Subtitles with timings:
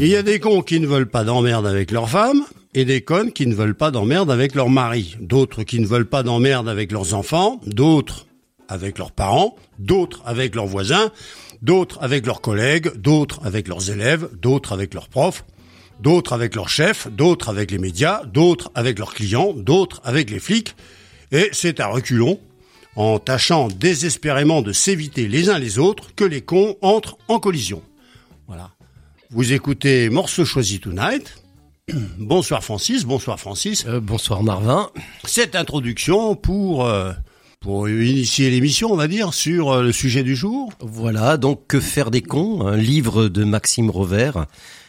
[0.00, 3.00] Il y a des cons qui ne veulent pas d'emmerde avec leur femme et des
[3.00, 5.16] connes qui ne veulent pas d'emmerde avec leur mari.
[5.18, 8.26] D'autres qui ne veulent pas d'emmerde avec leurs enfants, d'autres
[8.68, 11.10] avec leurs parents, d'autres avec leurs voisins,
[11.62, 15.44] d'autres avec leurs collègues, d'autres avec leurs élèves, d'autres avec leurs profs,
[15.98, 20.38] d'autres avec leurs chefs, d'autres avec les médias, d'autres avec leurs clients, d'autres avec les
[20.38, 20.76] flics.
[21.32, 22.38] Et c'est à reculons,
[22.94, 27.82] en tâchant désespérément de s'éviter les uns les autres, que les cons entrent en collision.
[28.46, 28.77] Voilà.
[29.30, 31.42] Vous écoutez Morceau choisi tonight.
[32.18, 33.84] bonsoir Francis, bonsoir Francis.
[33.86, 34.88] Euh, bonsoir Marvin.
[35.24, 37.12] Cette introduction pour euh,
[37.60, 40.72] pour initier l'émission, on va dire, sur euh, le sujet du jour.
[40.80, 44.30] Voilà, donc Que faire des cons, un livre de Maxime Rover,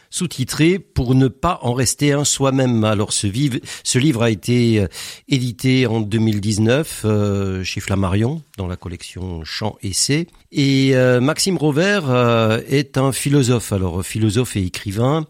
[0.10, 2.84] sous-titré Pour ne pas en rester un soi-même.
[2.84, 4.86] Alors ce, livre a été
[5.28, 7.06] édité en 2019
[7.64, 10.28] chez Flammarion dans la collection Chants Essais.
[10.52, 15.28] Et Maxime Rover est un philosophe, alors philosophe et écrivain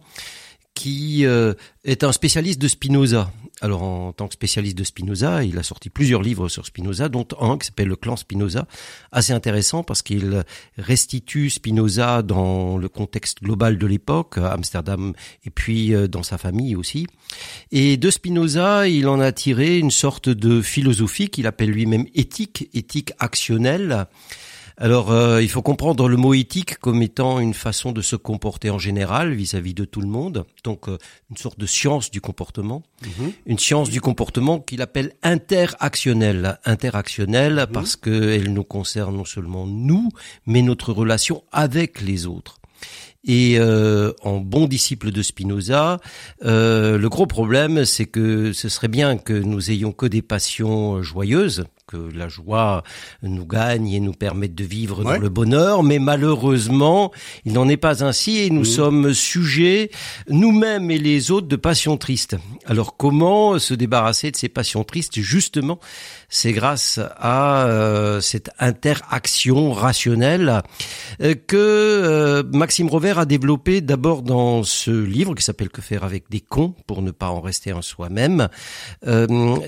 [0.79, 3.29] qui euh, est un spécialiste de Spinoza.
[3.61, 7.27] Alors en tant que spécialiste de Spinoza, il a sorti plusieurs livres sur Spinoza, dont
[7.41, 8.67] un qui s'appelle Le clan Spinoza,
[9.11, 10.43] assez intéressant parce qu'il
[10.77, 15.13] restitue Spinoza dans le contexte global de l'époque, Amsterdam
[15.45, 17.07] et puis euh, dans sa famille aussi.
[17.71, 22.69] Et de Spinoza, il en a tiré une sorte de philosophie qu'il appelle lui-même éthique,
[22.73, 24.07] éthique actionnelle
[24.81, 28.69] alors, euh, il faut comprendre le mot éthique comme étant une façon de se comporter
[28.69, 30.97] en général vis-à-vis de tout le monde, donc euh,
[31.29, 33.33] une sorte de science du comportement, mhm.
[33.45, 37.73] une science du comportement qu'il appelle interactionnelle, interactionnelle mhm.
[37.73, 40.11] parce qu'elle nous concerne non seulement nous,
[40.45, 42.55] mais notre relation avec les autres.
[43.25, 45.99] Et euh, en bon disciple de Spinoza,
[46.41, 51.65] le gros problème, c'est que ce serait bien que nous ayons que des passions joyeuses,
[51.89, 52.83] que la joie
[53.23, 57.11] nous gagne et nous permette de vivre dans le bonheur, mais malheureusement,
[57.45, 59.89] il n'en est pas ainsi et nous sommes sujets,
[60.29, 62.35] nous-mêmes et les autres, de passions tristes.
[62.67, 65.19] Alors comment se débarrasser de ces passions tristes?
[65.19, 65.79] Justement,
[66.29, 70.61] c'est grâce à euh, cette interaction rationnelle
[71.21, 76.03] euh, que euh, Maxime Rover a développé d'abord dans ce livre qui s'appelle Que faire
[76.03, 78.47] avec des cons pour ne pas en rester en soi-même,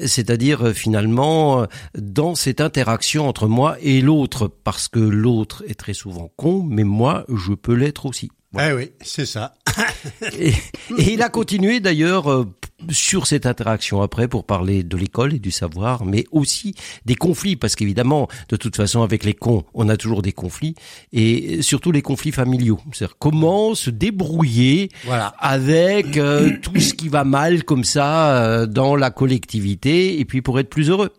[0.05, 1.65] c'est-à-dire finalement
[2.13, 6.83] dans cette interaction entre moi et l'autre, parce que l'autre est très souvent con, mais
[6.83, 8.29] moi, je peux l'être aussi.
[8.59, 9.53] Eh oui, c'est ça.
[10.37, 10.53] et,
[10.97, 12.45] il a continué d'ailleurs euh,
[12.89, 17.55] sur cette interaction après pour parler de l'école et du savoir, mais aussi des conflits,
[17.55, 20.75] parce qu'évidemment, de toute façon, avec les cons, on a toujours des conflits,
[21.13, 22.79] et surtout les conflits familiaux.
[22.91, 25.33] C'est-à-dire comment se débrouiller voilà.
[25.39, 30.41] avec euh, tout ce qui va mal comme ça euh, dans la collectivité, et puis
[30.41, 31.11] pour être plus heureux.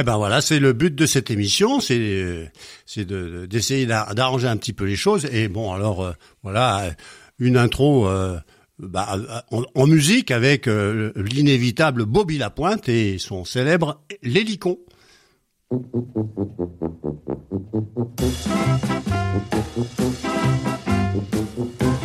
[0.00, 2.50] Eh ben voilà, c'est le but de cette émission, c'est
[2.86, 5.26] c'est d'essayer d'arranger un petit peu les choses.
[5.26, 6.12] Et bon, alors euh,
[6.42, 6.94] voilà,
[7.38, 8.38] une intro euh,
[8.78, 9.18] bah,
[9.50, 14.78] en, musique avec euh, l'inévitable Bobby Lapointe et son célèbre L'Hélicon.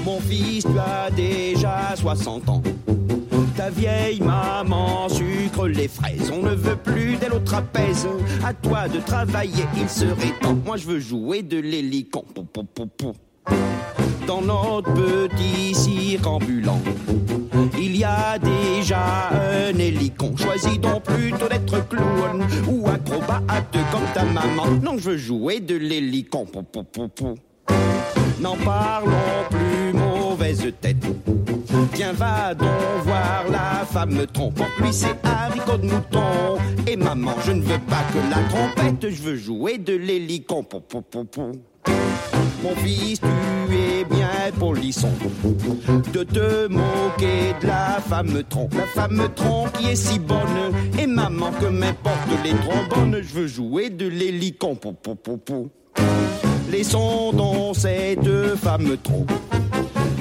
[0.04, 2.62] Mon fils, tu as déjà 60 ans
[3.66, 6.31] ta vieille maman sucre les fraises.
[6.31, 8.08] On ne veut plus d'elle au trapèze.
[8.44, 10.56] À toi de travailler, il serait temps.
[10.64, 12.24] Moi je veux jouer de l'hélicon.
[14.28, 16.79] Dans notre petit cirque ambulant,
[17.79, 20.35] il y a déjà un hélicon.
[20.38, 24.67] Choisis donc plutôt d'être clown ou acrobate comme ta maman.
[24.84, 26.46] Non, je veux jouer de l'hélicon.
[28.41, 31.03] N'en parlons plus, mauvaise tête.
[31.93, 32.70] Tiens, va donc
[33.03, 34.67] voir la femme trompante.
[34.79, 36.58] Lui, c'est haricot de mouton.
[36.87, 40.66] Et maman, je ne veux pas que la trompette, je veux jouer de l'hélicon.
[42.64, 44.29] Mon fils, tu es bien
[44.59, 45.09] polisson
[46.14, 48.70] de te moquer de la femme tronc.
[48.76, 50.40] La femme tronc qui est si bonne.
[50.99, 54.78] Et maman, que m'importe les trombones, je veux jouer de l'hélicon.
[56.72, 59.28] Laissons donc ces deux femmes troncs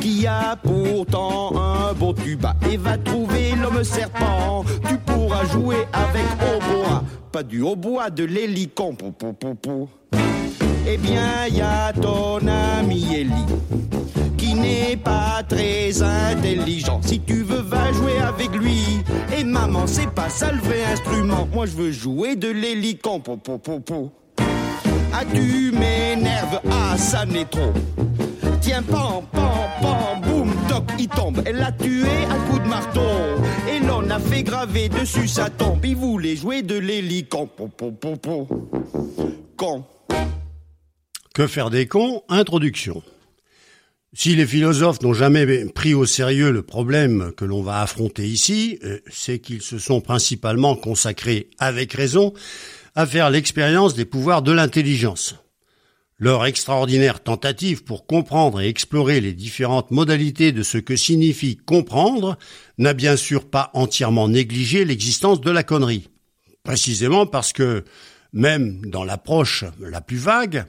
[0.05, 4.63] qui a pourtant un beau tuba et va trouver l'homme serpent.
[4.87, 7.03] Tu pourras jouer avec hautbois,
[7.33, 8.95] pas du hautbois, de l'hélicon.
[10.87, 13.47] Eh bien, y a ton ami Eli
[14.37, 17.01] qui n'est pas très intelligent.
[17.03, 18.83] Si tu veux, va jouer avec lui.
[19.35, 21.49] Et maman, c'est pas ça le vrai instrument.
[21.51, 23.23] Moi, je veux jouer de l'hélicon.
[25.15, 27.73] Ah, tu m'énerves, ah, ça n'est trop.
[28.65, 31.43] Tiens, pam, pam, pam, boum, toc, il tombe.
[31.45, 33.01] Elle l'a tué à coup de marteau.
[33.71, 35.85] Et l'on a fait graver dessus sa tombe.
[35.85, 37.51] Il voulait jouer de l'hélicon.
[39.59, 39.85] Con.
[41.35, 42.23] Que faire des cons?
[42.31, 43.03] Introduction.
[44.15, 48.79] Si les philosophes n'ont jamais pris au sérieux le problème que l'on va affronter ici,
[48.83, 52.33] euh, c'est qu'ils se sont principalement consacrés, avec raison,
[52.95, 55.35] à faire l'expérience des pouvoirs de l'intelligence.
[56.19, 62.39] Leur extraordinaire tentative pour comprendre et explorer les différentes modalités de ce que signifie comprendre
[62.79, 66.09] n'a bien sûr pas entièrement négligé l'existence de la connerie.
[66.63, 67.85] Précisément parce que,
[68.33, 70.65] même dans l'approche la plus vague,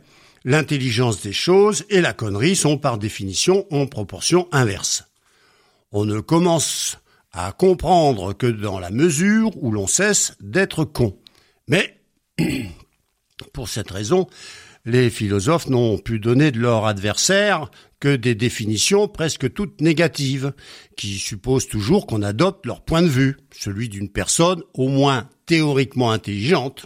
[0.46, 5.06] l'intelligence des choses et la connerie sont par définition en proportion inverse.
[5.92, 6.98] On ne commence
[7.32, 11.20] à comprendre que dans la mesure où l'on cesse d'être con.
[11.68, 12.02] Mais,
[13.54, 14.28] pour cette raison,
[14.86, 20.54] les philosophes n'ont pu donner de leur adversaire que des définitions presque toutes négatives,
[20.96, 26.12] qui supposent toujours qu'on adopte leur point de vue, celui d'une personne au moins théoriquement
[26.12, 26.86] intelligente.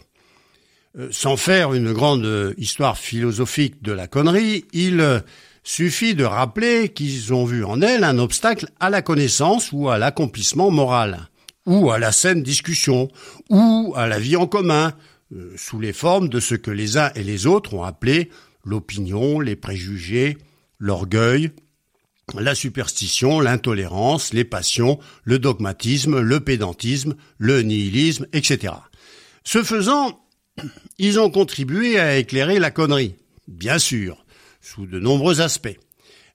[0.97, 5.23] Euh, sans faire une grande histoire philosophique de la connerie, il
[5.63, 9.97] suffit de rappeler qu'ils ont vu en elle un obstacle à la connaissance ou à
[9.97, 11.29] l'accomplissement moral,
[11.65, 13.09] ou à la saine discussion,
[13.49, 14.93] ou à la vie en commun,
[15.33, 18.29] euh, sous les formes de ce que les uns et les autres ont appelé
[18.63, 20.37] l'opinion, les préjugés,
[20.79, 21.51] l'orgueil,
[22.37, 28.73] la superstition, l'intolérance, les passions, le dogmatisme, le pédantisme, le nihilisme, etc.
[29.43, 30.19] Ce faisant,
[30.97, 33.15] ils ont contribué à éclairer la connerie,
[33.47, 34.25] bien sûr,
[34.61, 35.77] sous de nombreux aspects.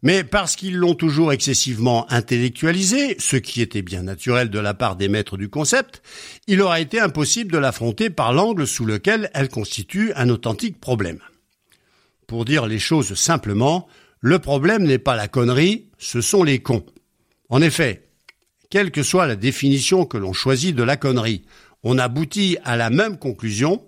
[0.04, 4.96] Mais parce qu'ils l'ont toujours excessivement intellectualisé, ce qui était bien naturel de la part
[4.96, 6.02] des maîtres du concept,
[6.46, 11.20] il aura été impossible de l'affronter par l'angle sous lequel elle constitue un authentique problème.
[12.26, 13.88] Pour dire les choses simplement,
[14.20, 16.84] le problème n'est pas la connerie, ce sont les cons.
[17.48, 18.10] En effet,
[18.68, 21.46] quelle que soit la définition que l'on choisit de la connerie,
[21.82, 23.82] on aboutit à la même conclusion,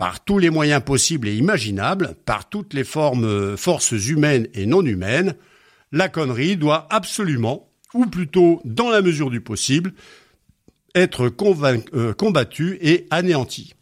[0.00, 4.64] par tous les moyens possibles et imaginables, par toutes les formes, euh, forces humaines et
[4.64, 5.34] non humaines,
[5.92, 9.92] la connerie doit absolument, ou plutôt dans la mesure du possible,
[10.94, 11.30] être
[11.92, 13.74] euh, combattue et anéantie.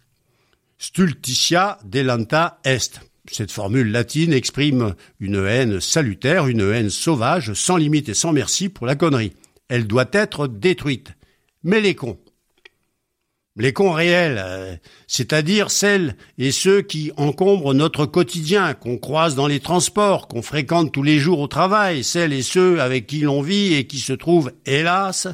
[0.79, 3.01] Stultitia delanta est.
[3.31, 8.69] Cette formule latine exprime une haine salutaire, une haine sauvage, sans limite et sans merci
[8.69, 9.35] pour la connerie.
[9.69, 11.13] Elle doit être détruite.
[11.63, 12.19] Mais les cons,
[13.59, 14.77] les cons réels, euh,
[15.07, 20.93] c'est-à-dire celles et ceux qui encombrent notre quotidien, qu'on croise dans les transports, qu'on fréquente
[20.93, 24.13] tous les jours au travail, celles et ceux avec qui l'on vit et qui se
[24.13, 25.27] trouvent, hélas,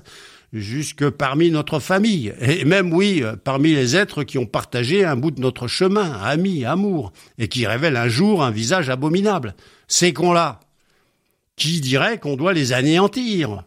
[0.55, 5.32] jusque parmi notre famille, et même, oui, parmi les êtres qui ont partagé un bout
[5.32, 9.55] de notre chemin, amis, amour, et qui révèlent un jour un visage abominable.
[9.88, 10.61] Ces cons-là,
[11.56, 13.64] qui dirait qu'on doit les anéantir?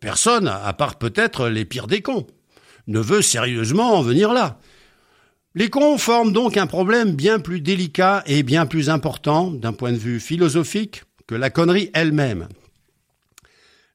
[0.00, 2.26] Personne, à part peut-être les pires des cons
[2.86, 4.58] ne veut sérieusement en venir là.
[5.54, 9.92] Les cons forment donc un problème bien plus délicat et bien plus important d'un point
[9.92, 12.48] de vue philosophique que la connerie elle-même.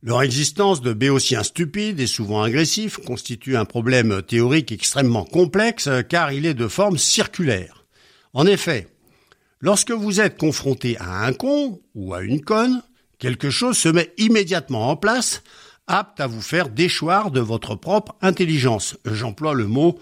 [0.04, 6.32] Leur existence de béotiens stupides et souvent agressifs constitue un problème théorique extrêmement complexe car
[6.32, 7.86] il est de forme circulaire.
[8.34, 8.88] En effet,
[9.60, 12.82] lorsque vous êtes confronté à un con ou à une conne,
[13.20, 15.44] quelque chose se met immédiatement en place
[15.88, 18.98] apte à vous faire déchoir de votre propre intelligence.
[19.06, 20.00] J'emploie le mot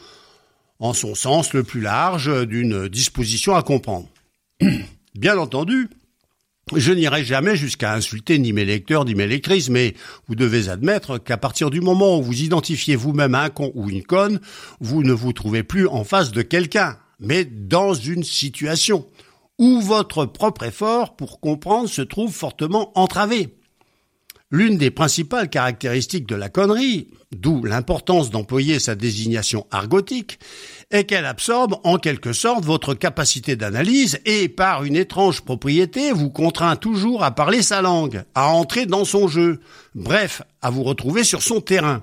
[0.79, 4.07] en son sens le plus large d'une disposition à comprendre.
[5.15, 5.89] Bien entendu,
[6.75, 9.95] je n'irai jamais jusqu'à insulter ni mes lecteurs ni mes lectrices, mais
[10.27, 14.03] vous devez admettre qu'à partir du moment où vous identifiez vous-même un con ou une
[14.03, 14.39] conne,
[14.79, 19.05] vous ne vous trouvez plus en face de quelqu'un, mais dans une situation
[19.57, 23.58] où votre propre effort pour comprendre se trouve fortement entravé.
[24.51, 30.39] L'une des principales caractéristiques de la connerie, d'où l'importance d'employer sa désignation argotique,
[30.89, 36.31] est qu'elle absorbe en quelque sorte votre capacité d'analyse et par une étrange propriété vous
[36.31, 39.59] contraint toujours à parler sa langue, à entrer dans son jeu,
[39.93, 42.01] bref, à vous retrouver sur son terrain.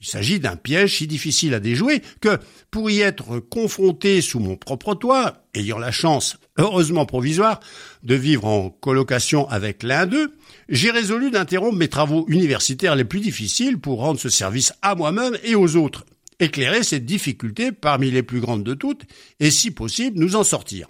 [0.00, 2.38] Il s'agit d'un piège si difficile à déjouer que,
[2.70, 7.58] pour y être confronté sous mon propre toit, ayant la chance, heureusement provisoire,
[8.04, 10.32] de vivre en colocation avec l'un d'eux,
[10.68, 15.36] j'ai résolu d'interrompre mes travaux universitaires les plus difficiles pour rendre ce service à moi-même
[15.42, 16.06] et aux autres,
[16.38, 19.02] éclairer cette difficulté parmi les plus grandes de toutes,
[19.40, 20.86] et si possible, nous en sortir.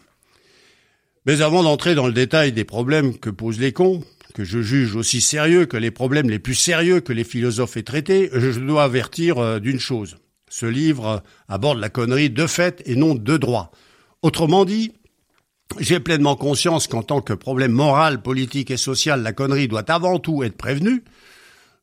[1.25, 4.03] Mais avant d'entrer dans le détail des problèmes que posent les cons,
[4.39, 7.83] que je juge aussi sérieux que les problèmes les plus sérieux que les philosophes aient
[7.83, 10.19] traités, je dois avertir euh, d'une chose.
[10.49, 13.73] Ce livre aborde la connerie de fait et non de droit.
[14.23, 14.93] Autrement dit,
[15.81, 20.21] j'ai pleinement conscience qu'en tant que problème moral, politique et social, la connerie doit avant
[20.21, 21.03] tout être prévenue.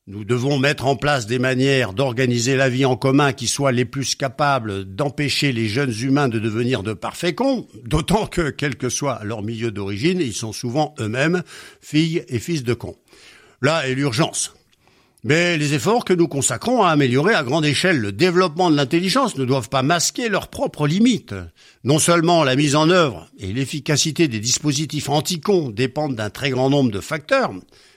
[0.08, 3.86] Nous devons mettre en place des manières d'organiser la vie en commun qui soient les
[3.86, 8.90] plus capables d'empêcher les jeunes humains de devenir de parfaits cons, d'autant que, quel que
[8.90, 11.42] soit leur milieu d'origine, ils sont souvent eux-mêmes
[11.82, 12.98] filles et fils de cons.
[13.64, 14.54] Là est l'urgence.
[15.24, 19.38] Mais les efforts que nous consacrons à améliorer à grande échelle le développement de l'intelligence
[19.38, 21.34] ne doivent pas masquer leurs propres limites.
[21.84, 26.70] Non seulement la mise en œuvre et l'efficacité des dispositifs anti-cons dépendent d'un très grand
[26.70, 27.54] nombre de facteurs,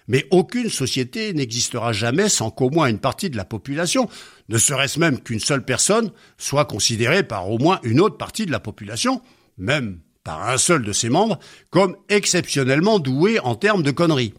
[0.09, 4.09] mais aucune société n'existera jamais sans qu'au moins une partie de la population,
[4.49, 8.51] ne serait-ce même qu'une seule personne, soit considérée par au moins une autre partie de
[8.51, 9.23] la population,
[9.59, 11.39] même par un seul de ses membres,
[11.71, 14.35] comme exceptionnellement douée en termes de conneries.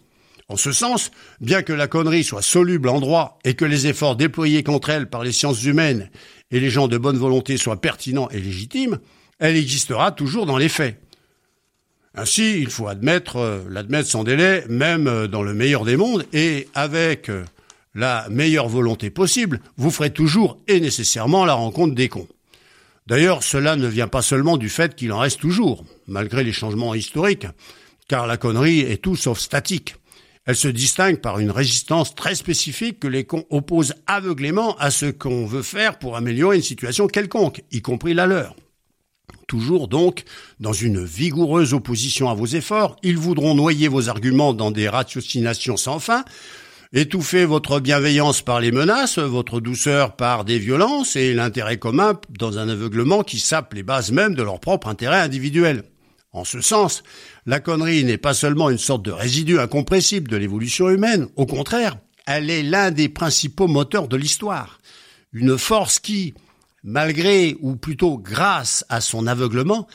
[0.49, 1.11] En ce sens,
[1.41, 5.07] bien que la connerie soit soluble en droit et que les efforts déployés contre elle
[5.07, 6.09] par les sciences humaines
[6.49, 8.97] et les gens de bonne volonté soient pertinents et légitimes,
[9.37, 10.99] elle existera toujours dans les faits.
[12.19, 16.25] Ainsi, il faut admettre, euh, l'admettre sans délai, même euh, dans le meilleur des mondes,
[16.33, 17.45] et avec euh,
[17.95, 22.27] la meilleure volonté possible, vous ferez toujours et nécessairement la rencontre des cons.
[23.07, 26.93] D'ailleurs, cela ne vient pas seulement du fait qu'il en reste toujours, malgré les changements
[26.93, 27.47] historiques,
[28.09, 29.95] car la connerie est tout sauf statique.
[30.45, 35.05] Elle se distingue par une résistance très spécifique que les cons opposent aveuglément à ce
[35.05, 38.57] qu'on veut faire pour améliorer une situation quelconque, y compris la leur.
[39.47, 40.23] Toujours donc,
[40.59, 45.77] dans une vigoureuse opposition à vos efforts, ils voudront noyer vos arguments dans des ratiocinations
[45.77, 46.23] sans fin,
[46.93, 52.57] étouffer votre bienveillance par les menaces, votre douceur par des violences et l'intérêt commun dans
[52.57, 55.83] un aveuglement qui sape les bases mêmes de leur propre intérêt individuel.
[56.31, 57.03] En ce sens,
[57.45, 61.97] la connerie n'est pas seulement une sorte de résidu incompressible de l'évolution humaine, au contraire,
[62.27, 64.79] elle est l'un des principaux moteurs de l'histoire.
[65.33, 66.35] Une force qui,
[66.83, 69.87] malgré ou plutôt grâce à son aveuglement,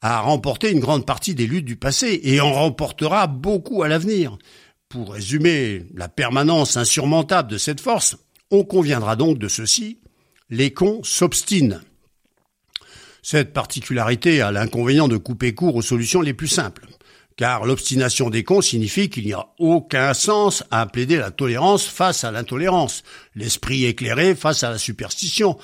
[0.00, 4.36] a remporté une grande partie des luttes du passé et en remportera beaucoup à l'avenir.
[4.88, 8.16] Pour résumer la permanence insurmontable de cette force,
[8.50, 9.98] on conviendra donc de ceci,
[10.50, 11.80] les cons s'obstinent.
[13.22, 16.86] Cette particularité a l'inconvénient de couper court aux solutions les plus simples,
[17.36, 22.24] car l'obstination des cons signifie qu'il n'y a aucun sens à plaider la tolérance face
[22.24, 23.04] à l'intolérance,
[23.36, 25.56] l'esprit éclairé face à la superstition,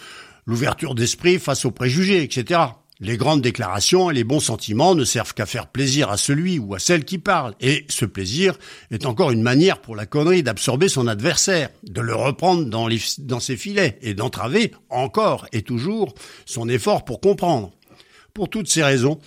[0.48, 2.60] l'ouverture d'esprit face aux préjugés, etc.
[3.00, 6.74] Les grandes déclarations et les bons sentiments ne servent qu'à faire plaisir à celui ou
[6.74, 8.58] à celle qui parle, et ce plaisir
[8.90, 13.56] est encore une manière pour la connerie d'absorber son adversaire, de le reprendre dans, ses
[13.56, 16.14] filets et d'entraver encore et toujours
[16.44, 17.70] son effort pour comprendre.
[18.34, 19.20] Pour toutes ces raisons,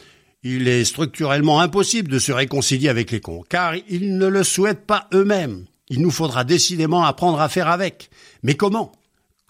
[0.43, 4.87] il est structurellement impossible de se réconcilier avec les cons, car ils ne le souhaitent
[4.87, 5.65] pas eux-mêmes.
[5.87, 8.09] Il nous faudra décidément apprendre à faire avec.
[8.43, 8.91] Mais comment?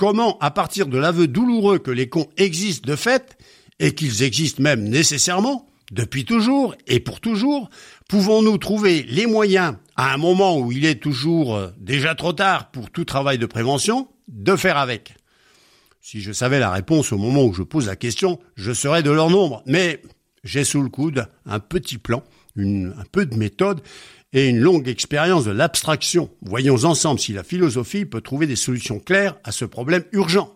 [0.01, 3.38] Comment, à partir de l'aveu douloureux que les cons existent de fait,
[3.77, 7.70] et qu'ils existent même nécessairement, depuis toujours et pour toujours,
[8.10, 12.72] pouvons-nous trouver les moyens, à un moment où il est toujours euh, déjà trop tard
[12.72, 15.13] pour tout travail de prévention, de faire avec?
[16.01, 19.12] Si je savais la réponse au moment où je pose la question, je serais de
[19.12, 20.01] leur nombre, mais
[20.43, 22.24] j'ai sous le coude un petit plan,
[22.58, 23.81] un peu de méthode,
[24.33, 26.29] et une longue expérience de l'abstraction.
[26.41, 30.55] Voyons ensemble si la philosophie peut trouver des solutions claires à ce problème urgent.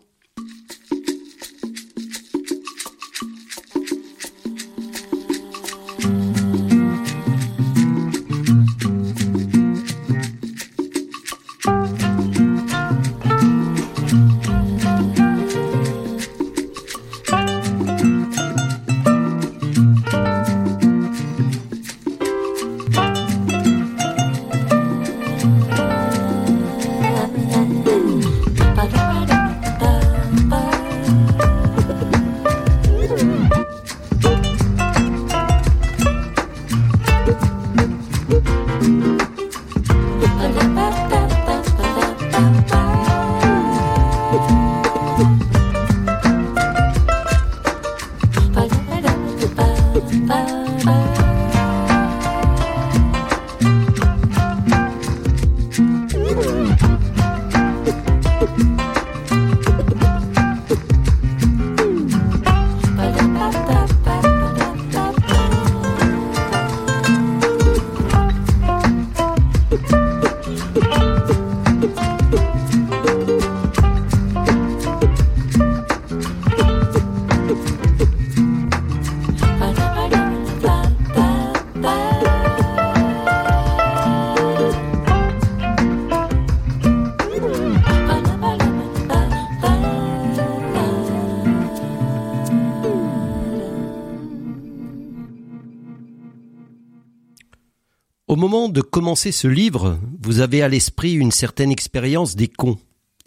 [98.81, 102.79] Commencer ce livre, vous avez à l'esprit une certaine expérience des cons.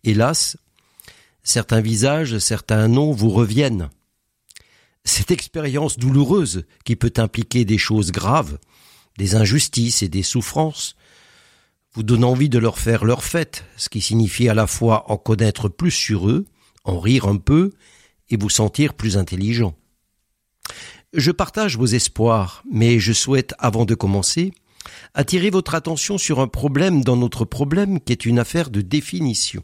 [0.05, 0.57] Hélas,
[1.43, 3.91] certains visages, certains noms vous reviennent.
[5.05, 8.59] Cette expérience douloureuse qui peut impliquer des choses graves,
[9.17, 10.97] des injustices et des souffrances,
[11.95, 15.17] vous donne envie de leur faire leur fête, ce qui signifie à la fois en
[15.17, 16.45] connaître plus sur eux,
[16.85, 17.73] en rire un peu
[18.29, 19.75] et vous sentir plus intelligent.
[21.15, 24.53] Je partage vos espoirs, mais je souhaite, avant de commencer,
[25.15, 29.63] attirer votre attention sur un problème dans notre problème qui est une affaire de définition.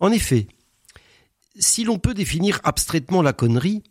[0.00, 0.46] En effet,
[1.58, 3.82] si l'on peut définir abstraitement la connerie,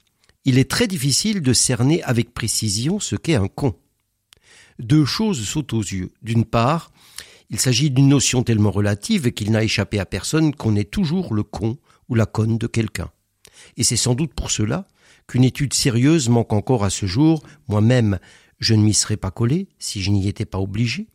[0.46, 3.76] il est très difficile de cerner avec précision ce qu'est un con.
[4.78, 6.12] Deux choses sautent aux yeux.
[6.22, 6.92] D'une part,
[7.50, 11.44] il s'agit d'une notion tellement relative qu'il n'a échappé à personne qu'on est toujours le
[11.44, 11.78] con
[12.10, 13.10] ou la conne de quelqu'un.
[13.78, 14.86] Et c'est sans doute pour cela
[15.28, 17.44] qu'une étude sérieuse manque encore à ce jour.
[17.68, 18.20] Moi-même,
[18.60, 21.08] je ne m'y serais pas collé si je n'y étais pas obligé.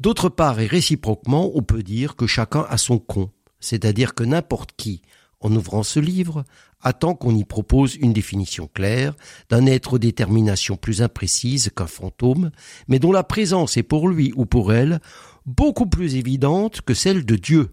[0.00, 4.72] D'autre part, et réciproquement, on peut dire que chacun a son con, c'est-à-dire que n'importe
[4.76, 5.02] qui,
[5.40, 6.44] en ouvrant ce livre,
[6.80, 9.14] attend qu'on y propose une définition claire
[9.48, 12.50] d'un être aux déterminations plus imprécises qu'un fantôme,
[12.88, 15.00] mais dont la présence est pour lui ou pour elle
[15.46, 17.70] beaucoup plus évidente que celle de Dieu.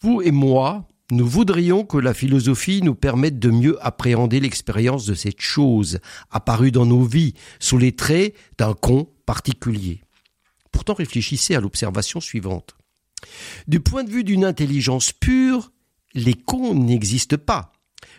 [0.00, 5.14] Vous et moi, nous voudrions que la philosophie nous permette de mieux appréhender l'expérience de
[5.14, 6.00] cette chose
[6.30, 10.02] apparue dans nos vies sous les traits d'un con particulier.
[10.70, 12.76] Pourtant réfléchissez à l'observation suivante.
[13.66, 15.72] Du point de vue d'une intelligence pure,
[16.14, 17.72] les cons n'existent pas.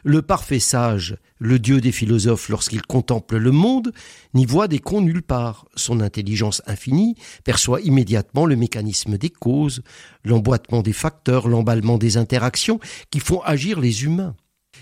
[0.03, 3.91] Le parfait sage, le dieu des philosophes, lorsqu'il contemple le monde,
[4.33, 5.65] n'y voit des cons nulle part.
[5.75, 9.81] Son intelligence infinie perçoit immédiatement le mécanisme des causes,
[10.23, 12.79] l'emboîtement des facteurs, l'emballement des interactions
[13.11, 14.35] qui font agir les humains.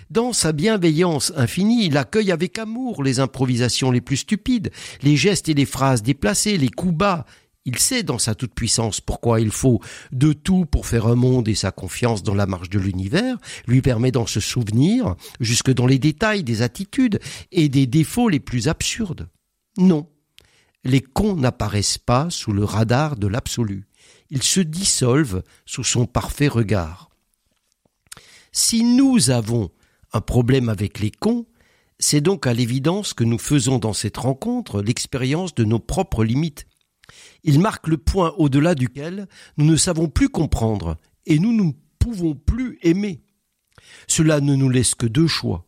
[0.09, 5.49] Dans sa bienveillance infinie, il accueille avec amour les improvisations les plus stupides, les gestes
[5.49, 7.25] et les phrases déplacées, les coups bas
[7.67, 9.81] il sait dans sa toute-puissance pourquoi il faut
[10.13, 13.81] de tout pour faire un monde et sa confiance dans la marche de l'univers lui
[13.81, 17.19] permet d'en se souvenir jusque dans les détails des attitudes
[17.51, 19.27] et des défauts les plus absurdes.
[19.77, 20.07] Non,
[20.85, 23.85] les cons n'apparaissent pas sous le radar de l'absolu.
[24.29, 27.09] Ils se dissolvent sous son parfait regard.
[28.53, 29.71] Si nous avons
[30.13, 31.45] un problème avec les cons,
[31.99, 36.65] c'est donc à l'évidence que nous faisons dans cette rencontre l'expérience de nos propres limites.
[37.43, 42.35] Il marque le point au-delà duquel nous ne savons plus comprendre et nous ne pouvons
[42.35, 43.21] plus aimer.
[44.07, 45.65] Cela ne nous laisse que deux choix.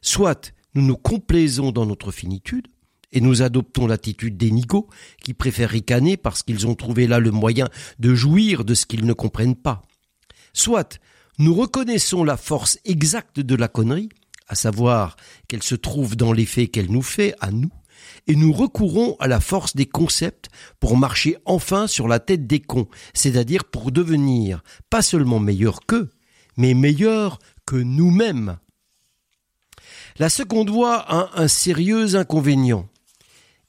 [0.00, 2.68] Soit nous nous complaisons dans notre finitude,
[3.12, 4.88] et nous adoptons l'attitude des nigauds
[5.22, 9.06] qui préfèrent ricaner parce qu'ils ont trouvé là le moyen de jouir de ce qu'ils
[9.06, 9.82] ne comprennent pas.
[10.52, 11.00] Soit
[11.38, 14.08] nous reconnaissons la force exacte de la connerie,
[14.48, 15.16] à savoir
[15.48, 17.70] qu'elle se trouve dans l'effet qu'elle nous fait à nous,
[18.26, 20.48] et nous recourons à la force des concepts
[20.80, 26.10] pour marcher enfin sur la tête des cons, c'est-à-dire pour devenir pas seulement meilleurs qu'eux,
[26.56, 28.58] mais meilleurs que nous-mêmes.
[30.18, 32.88] La seconde voie a un sérieux inconvénient.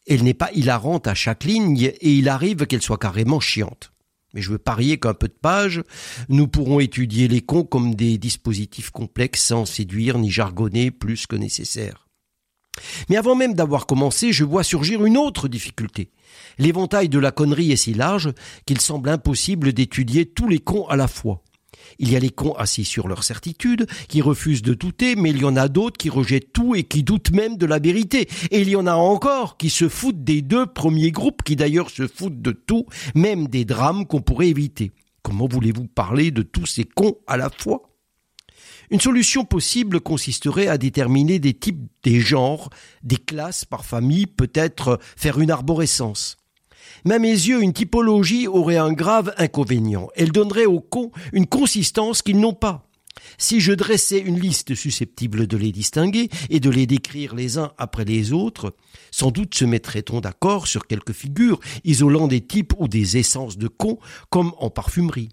[0.08, 3.92] Elle n'est pas hilarante à chaque ligne et il arrive qu'elle soit carrément chiante.
[4.34, 5.84] Mais je veux parier qu'un peu de pages,
[6.30, 11.36] nous pourrons étudier les cons comme des dispositifs complexes sans séduire ni jargonner plus que
[11.36, 12.07] nécessaire.
[13.10, 16.12] Mais avant même d'avoir commencé, je vois surgir une autre difficulté.
[16.58, 18.34] L'éventail de la connerie est si large
[18.66, 21.44] qu'il semble impossible d'étudier tous les cons à la fois.
[22.00, 25.42] Il y a les cons assis sur leur certitude, qui refusent de douter, mais il
[25.42, 28.28] y en a d'autres qui rejettent tout et qui doutent même de la vérité.
[28.52, 31.90] Et il y en a encore qui se foutent des deux premiers groupes, qui d'ailleurs
[31.90, 32.86] se foutent de tout,
[33.16, 34.92] même des drames qu'on pourrait éviter.
[35.22, 37.87] Comment voulez-vous parler de tous ces cons à la fois?
[38.90, 42.70] Une solution possible consisterait à déterminer des types, des genres,
[43.04, 46.38] des classes par famille, peut-être faire une arborescence.
[47.06, 50.08] Mais à mes yeux, une typologie aurait un grave inconvénient.
[50.16, 52.88] Elle donnerait aux cons une consistance qu'ils n'ont pas.
[53.38, 57.72] Si je dressais une liste susceptible de les distinguer et de les décrire les uns
[57.78, 58.76] après les autres,
[59.12, 63.68] sans doute se mettrait-on d'accord sur quelques figures isolant des types ou des essences de
[63.68, 65.30] cons, comme en parfumerie.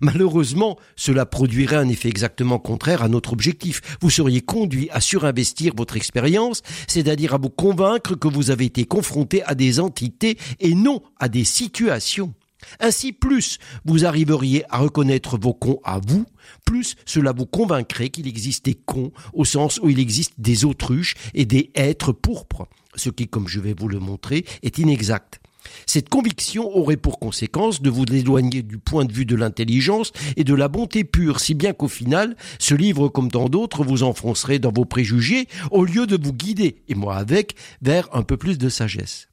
[0.00, 3.80] Malheureusement, cela produirait un effet exactement contraire à notre objectif.
[4.00, 8.84] Vous seriez conduit à surinvestir votre expérience, c'est-à-dire à vous convaincre que vous avez été
[8.84, 12.34] confronté à des entités et non à des situations.
[12.80, 16.24] Ainsi, plus vous arriveriez à reconnaître vos cons à vous,
[16.64, 21.14] plus cela vous convaincrait qu'il existe des cons au sens où il existe des autruches
[21.34, 25.40] et des êtres pourpres, ce qui, comme je vais vous le montrer, est inexact.
[25.86, 30.44] Cette conviction aurait pour conséquence de vous éloigner du point de vue de l'intelligence et
[30.44, 34.58] de la bonté pure, si bien qu'au final, ce livre, comme tant d'autres, vous enfoncerait
[34.58, 38.58] dans vos préjugés au lieu de vous guider, et moi avec, vers un peu plus
[38.58, 39.28] de sagesse.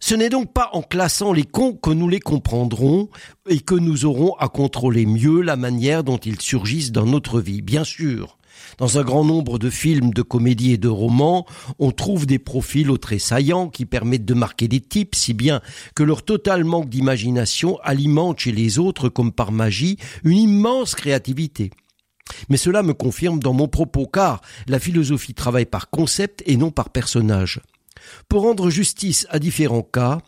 [0.00, 3.08] Ce n'est donc pas en classant les cons que nous les comprendrons
[3.48, 7.62] et que nous aurons à contrôler mieux la manière dont ils surgissent dans notre vie.
[7.62, 8.38] Bien sûr,
[8.78, 11.46] dans un grand nombre de films, de comédies et de romans,
[11.78, 15.60] on trouve des profils au traits saillants qui permettent de marquer des types, si bien
[15.94, 21.70] que leur total manque d'imagination alimente chez les autres, comme par magie, une immense créativité.
[22.48, 26.70] Mais cela me confirme dans mon propos, car la philosophie travaille par concept et non
[26.70, 27.60] par personnage.
[28.28, 30.18] Pour rendre justice à différents cas,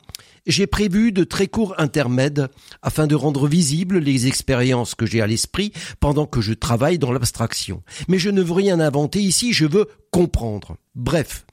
[0.46, 2.48] j'ai prévu de très courts intermèdes
[2.83, 7.12] afin de rendre visibles les expériences que j'ai à l'esprit pendant que je travaille dans
[7.12, 7.83] l'abstraction.
[8.09, 10.77] Mais je ne veux rien inventer ici, je veux comprendre.
[10.94, 11.44] Bref,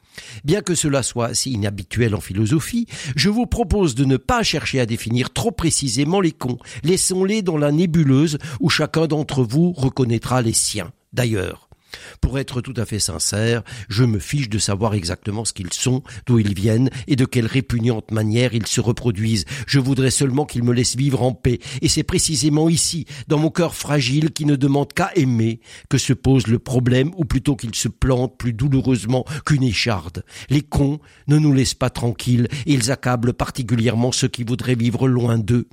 [0.44, 4.80] Bien que cela soit si inhabituel en philosophie, je vous propose de ne pas chercher
[4.80, 6.58] à définir trop précisément les cons.
[6.84, 10.92] Laissons-les dans la nébuleuse où chacun d'entre vous reconnaîtra les siens.
[11.14, 11.65] D'ailleurs,
[12.22, 16.04] pour être tout à fait sincère, je me fiche de savoir exactement ce qu'ils sont,
[16.26, 19.46] d'où ils viennent et de quelle répugnante manière ils se reproduisent.
[19.68, 23.50] Je voudrais seulement qu'ils me laissent vivre en paix, et c'est précisément ici, dans mon
[23.50, 27.76] cœur fragile qui ne demande qu'à aimer, que se pose le problème, ou plutôt qu'il
[27.76, 30.24] se plante plus douloureusement qu'une écharde.
[30.50, 35.08] Les cons ne nous laissent pas tranquilles, et ils accablent particulièrement ceux qui voudraient vivre
[35.08, 35.68] loin d'eux.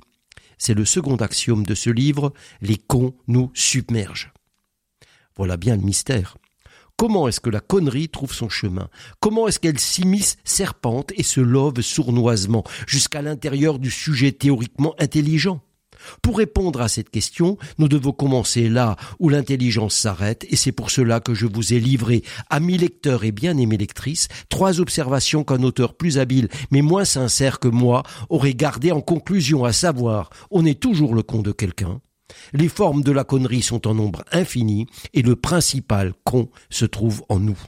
[0.57, 4.31] C'est le second axiome de ce livre, les cons nous submergent.
[5.37, 6.37] Voilà bien le mystère.
[6.95, 8.87] Comment est-ce que la connerie trouve son chemin?
[9.19, 15.61] Comment est-ce qu'elle s'immisce serpente et se love sournoisement jusqu'à l'intérieur du sujet théoriquement intelligent?
[16.21, 20.91] Pour répondre à cette question, nous devons commencer là où l'intelligence s'arrête, et c'est pour
[20.91, 25.95] cela que je vous ai livré, amis lecteurs et bien-aimés lectrices, trois observations qu'un auteur
[25.95, 30.79] plus habile, mais moins sincère que moi, aurait gardées en conclusion, à savoir, on est
[30.79, 32.01] toujours le con de quelqu'un,
[32.53, 37.23] les formes de la connerie sont en nombre infini et le principal con se trouve
[37.29, 37.59] en nous.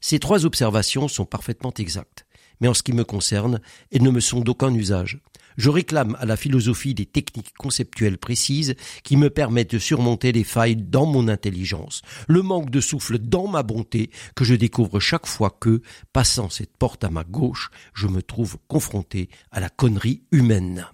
[0.00, 2.26] Ces trois observations sont parfaitement exactes,
[2.60, 5.20] mais en ce qui me concerne, elles ne me sont d'aucun usage.
[5.56, 10.44] Je réclame à la philosophie des techniques conceptuelles précises qui me permettent de surmonter les
[10.44, 15.26] failles dans mon intelligence, le manque de souffle dans ma bonté que je découvre chaque
[15.26, 20.22] fois que, passant cette porte à ma gauche, je me trouve confronté à la connerie
[20.30, 20.86] humaine.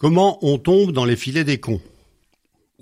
[0.00, 1.82] Comment on tombe dans les filets des cons?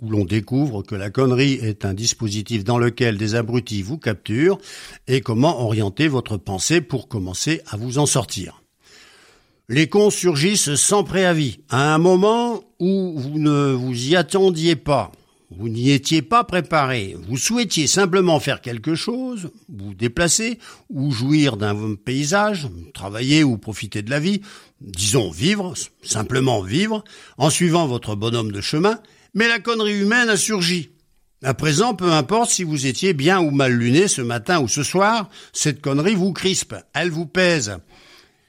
[0.00, 4.59] Où l'on découvre que la connerie est un dispositif dans lequel des abrutis vous capturent
[5.09, 8.62] et comment orienter votre pensée pour commencer à vous en sortir.
[9.68, 15.11] Les cons surgissent sans préavis, à un moment où vous ne vous y attendiez pas,
[15.50, 20.58] vous n'y étiez pas préparé, vous souhaitiez simplement faire quelque chose, vous déplacer,
[20.90, 24.42] ou jouir d'un paysage, travailler ou profiter de la vie,
[24.82, 27.02] disons vivre, simplement vivre,
[27.38, 29.00] en suivant votre bonhomme de chemin,
[29.32, 30.90] mais la connerie humaine a surgi.
[31.42, 34.82] À présent, peu importe si vous étiez bien ou mal luné ce matin ou ce
[34.82, 37.78] soir, cette connerie vous crispe, elle vous pèse.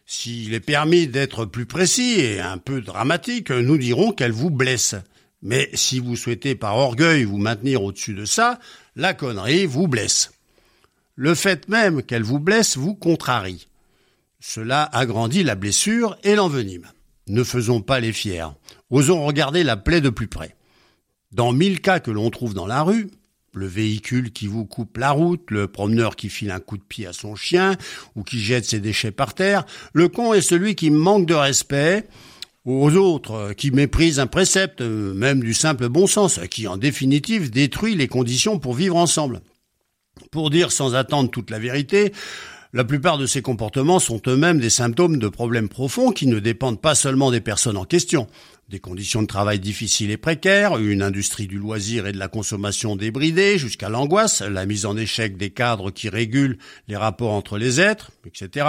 [0.05, 4.95] S'il est permis d'être plus précis et un peu dramatique, nous dirons qu'elle vous blesse.
[5.41, 8.59] Mais si vous souhaitez par orgueil vous maintenir au-dessus de ça,
[8.95, 10.31] la connerie vous blesse.
[11.15, 13.67] Le fait même qu'elle vous blesse vous contrarie.
[14.39, 16.87] Cela agrandit la blessure et l'envenime.
[17.27, 18.47] Ne faisons pas les fiers.
[18.89, 20.55] Osons regarder la plaie de plus près.
[21.31, 23.09] Dans mille cas que l'on trouve dans la rue,
[23.53, 27.05] le véhicule qui vous coupe la route, le promeneur qui file un coup de pied
[27.05, 27.75] à son chien
[28.15, 32.07] ou qui jette ses déchets par terre, le con est celui qui manque de respect
[32.65, 37.95] aux autres, qui méprise un précepte, même du simple bon sens, qui en définitive détruit
[37.95, 39.41] les conditions pour vivre ensemble.
[40.31, 42.11] Pour dire sans attendre toute la vérité,
[42.71, 46.81] la plupart de ces comportements sont eux-mêmes des symptômes de problèmes profonds qui ne dépendent
[46.81, 48.27] pas seulement des personnes en question.
[48.67, 52.95] Des conditions de travail difficiles et précaires, une industrie du loisir et de la consommation
[52.95, 57.81] débridée jusqu'à l'angoisse, la mise en échec des cadres qui régulent les rapports entre les
[57.81, 58.67] êtres, etc.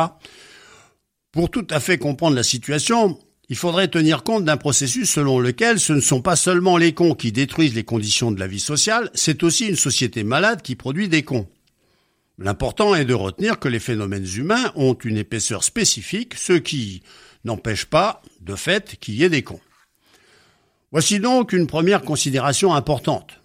[1.31, 3.19] Pour tout à fait comprendre la situation,
[3.51, 7.15] il faudrait tenir compte d'un processus selon lequel ce ne sont pas seulement les cons
[7.15, 11.09] qui détruisent les conditions de la vie sociale, c'est aussi une société malade qui produit
[11.09, 11.49] des cons.
[12.39, 17.03] L'important est de retenir que les phénomènes humains ont une épaisseur spécifique, ce qui
[17.45, 19.61] n'empêche pas, de fait, qu'il y ait des cons.
[20.93, 23.41] Voici donc une première considération importante.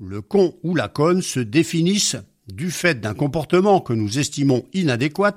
[0.00, 2.16] Le con ou la conne se définissent
[2.46, 5.36] du fait d'un comportement que nous estimons inadéquat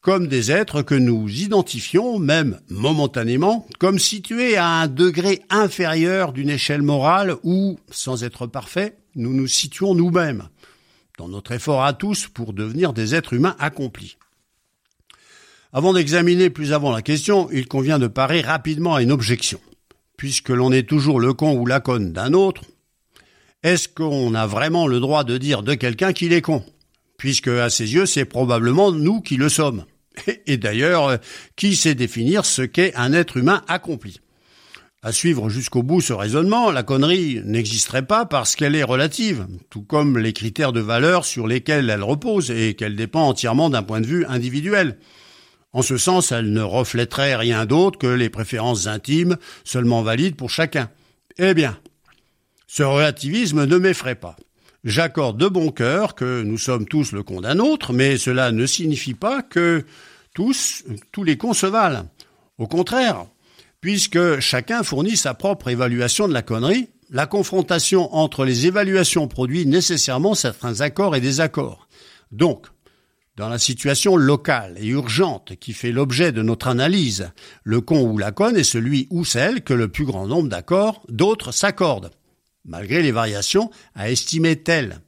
[0.00, 6.50] comme des êtres que nous identifions, même momentanément, comme situés à un degré inférieur d'une
[6.50, 10.48] échelle morale où, sans être parfaits, nous nous situons nous-mêmes
[11.18, 14.16] dans notre effort à tous pour devenir des êtres humains accomplis.
[15.72, 19.60] Avant d'examiner plus avant la question, il convient de parer rapidement à une objection.
[20.16, 22.62] Puisque l'on est toujours le con ou la conne d'un autre,
[23.62, 26.64] est-ce qu'on a vraiment le droit de dire de quelqu'un qu'il est con?
[27.18, 29.84] Puisque, à ses yeux, c'est probablement nous qui le sommes.
[30.46, 31.18] Et d'ailleurs,
[31.56, 34.20] qui sait définir ce qu'est un être humain accompli?
[35.02, 39.82] À suivre jusqu'au bout ce raisonnement, la connerie n'existerait pas parce qu'elle est relative, tout
[39.82, 44.00] comme les critères de valeur sur lesquels elle repose et qu'elle dépend entièrement d'un point
[44.00, 44.98] de vue individuel.
[45.72, 50.50] En ce sens, elle ne reflèterait rien d'autre que les préférences intimes, seulement valides pour
[50.50, 50.90] chacun.
[51.36, 51.78] Eh bien,
[52.66, 54.36] ce relativisme ne m'effraie pas.
[54.84, 58.64] J'accorde de bon cœur que nous sommes tous le con d'un autre, mais cela ne
[58.64, 59.84] signifie pas que
[60.34, 62.08] tous, tous les cons se valent.
[62.58, 63.26] Au contraire,
[63.80, 69.66] puisque chacun fournit sa propre évaluation de la connerie, la confrontation entre les évaluations produit
[69.66, 71.88] nécessairement certains accords et désaccords.
[72.30, 72.66] Donc,
[73.36, 77.30] dans la situation locale et urgente qui fait l'objet de notre analyse,
[77.64, 81.02] le con ou la conne est celui ou celle que le plus grand nombre d'accords
[81.08, 82.10] d'autres s'accordent,
[82.68, 85.00] malgré les variations à estimer telles.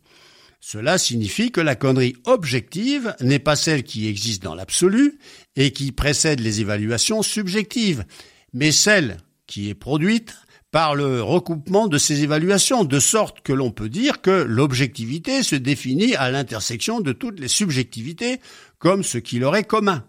[0.61, 5.18] Cela signifie que la connerie objective n'est pas celle qui existe dans l'absolu
[5.57, 8.05] et qui précède les évaluations subjectives,
[8.53, 10.35] mais celle qui est produite
[10.70, 15.57] par le recoupement de ces évaluations, de sorte que l'on peut dire que l'objectivité se
[15.57, 18.40] définit à l'intersection de toutes les subjectivités
[18.79, 20.05] comme ce qui leur est commun.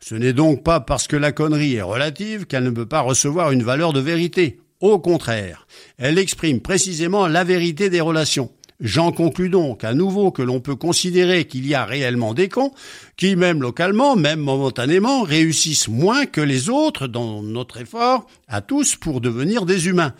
[0.00, 3.52] Ce n'est donc pas parce que la connerie est relative qu'elle ne peut pas recevoir
[3.52, 4.61] une valeur de vérité.
[4.82, 8.50] Au contraire, elle exprime précisément la vérité des relations.
[8.80, 12.72] J'en conclus donc à nouveau que l'on peut considérer qu'il y a réellement des cons
[13.16, 18.96] qui, même localement, même momentanément, réussissent moins que les autres dans notre effort à tous
[18.96, 20.14] pour devenir des humains.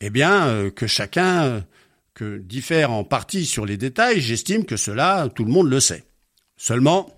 [0.00, 1.64] Eh bien, euh, que chacun
[2.12, 6.02] que diffère en partie sur les détails, j'estime que cela, tout le monde le sait.
[6.56, 7.14] Seulement,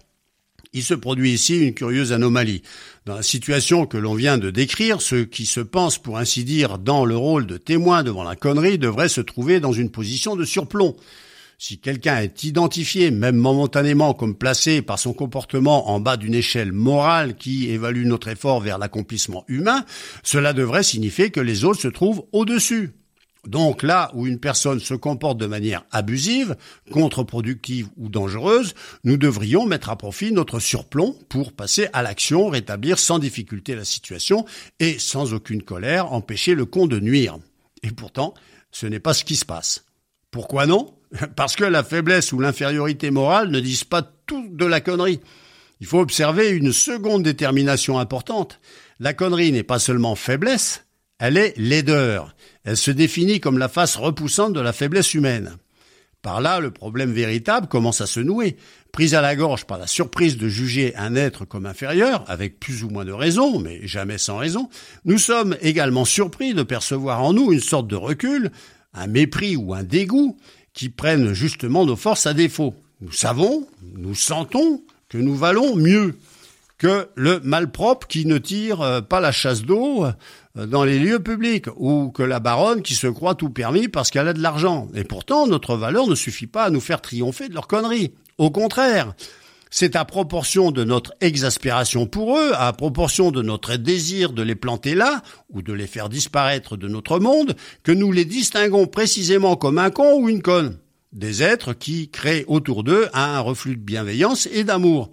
[0.73, 2.63] il se produit ici une curieuse anomalie.
[3.05, 6.79] Dans la situation que l'on vient de décrire, ceux qui se pensent, pour ainsi dire,
[6.79, 10.45] dans le rôle de témoin devant la connerie devraient se trouver dans une position de
[10.45, 10.97] surplomb.
[11.59, 16.73] Si quelqu'un est identifié, même momentanément, comme placé par son comportement en bas d'une échelle
[16.73, 19.85] morale qui évalue notre effort vers l'accomplissement humain,
[20.25, 22.95] cela devrait signifier que les autres se trouvent au-dessus.
[23.47, 26.57] Donc là où une personne se comporte de manière abusive,
[26.93, 33.01] contre-productive ou dangereuse, nous devrions mettre à profit notre surplomb pour passer à l'action, rétablir
[33.01, 34.45] sans difficulté la situation
[34.79, 37.39] et sans aucune colère empêcher le con de nuire.
[37.83, 38.35] Et pourtant,
[38.71, 39.85] ce n'est pas ce qui se passe.
[40.31, 40.95] Pourquoi non?
[41.37, 45.21] Parce que la faiblesse ou l'infériorité morale ne disent pas tout de la connerie.
[45.81, 48.61] Il faut observer une seconde détermination importante.
[49.01, 50.85] La connerie n'est pas seulement faiblesse,
[51.23, 52.35] elle est laideur.
[52.65, 55.57] Elle se définit comme la face repoussante de la faiblesse humaine.
[56.21, 58.57] Par là, le problème véritable commence à se nouer.
[58.91, 62.83] Prise à la gorge par la surprise de juger un être comme inférieur, avec plus
[62.83, 64.69] ou moins de raison, mais jamais sans raison,
[65.05, 68.51] nous sommes également surpris de percevoir en nous une sorte de recul,
[68.93, 70.37] un mépris ou un dégoût
[70.75, 72.75] qui prennent justement nos forces à défaut.
[73.01, 76.17] Nous savons, nous sentons que nous valons mieux
[76.79, 80.05] que le malpropre qui ne tire euh, pas la chasse d'eau
[80.55, 84.29] dans les lieux publics, ou que la baronne qui se croit tout permis parce qu'elle
[84.29, 84.89] a de l'argent.
[84.95, 88.13] Et pourtant, notre valeur ne suffit pas à nous faire triompher de leurs conneries.
[88.39, 89.15] Au contraire,
[89.71, 94.55] c'est à proportion de notre exaspération pour eux, à proportion de notre désir de les
[94.55, 99.57] planter là, ou de les faire disparaître de notre monde, que nous les distinguons précisément
[99.57, 100.77] comme un con ou une conne.
[101.13, 105.11] Des êtres qui créent autour d'eux un reflux de bienveillance et d'amour.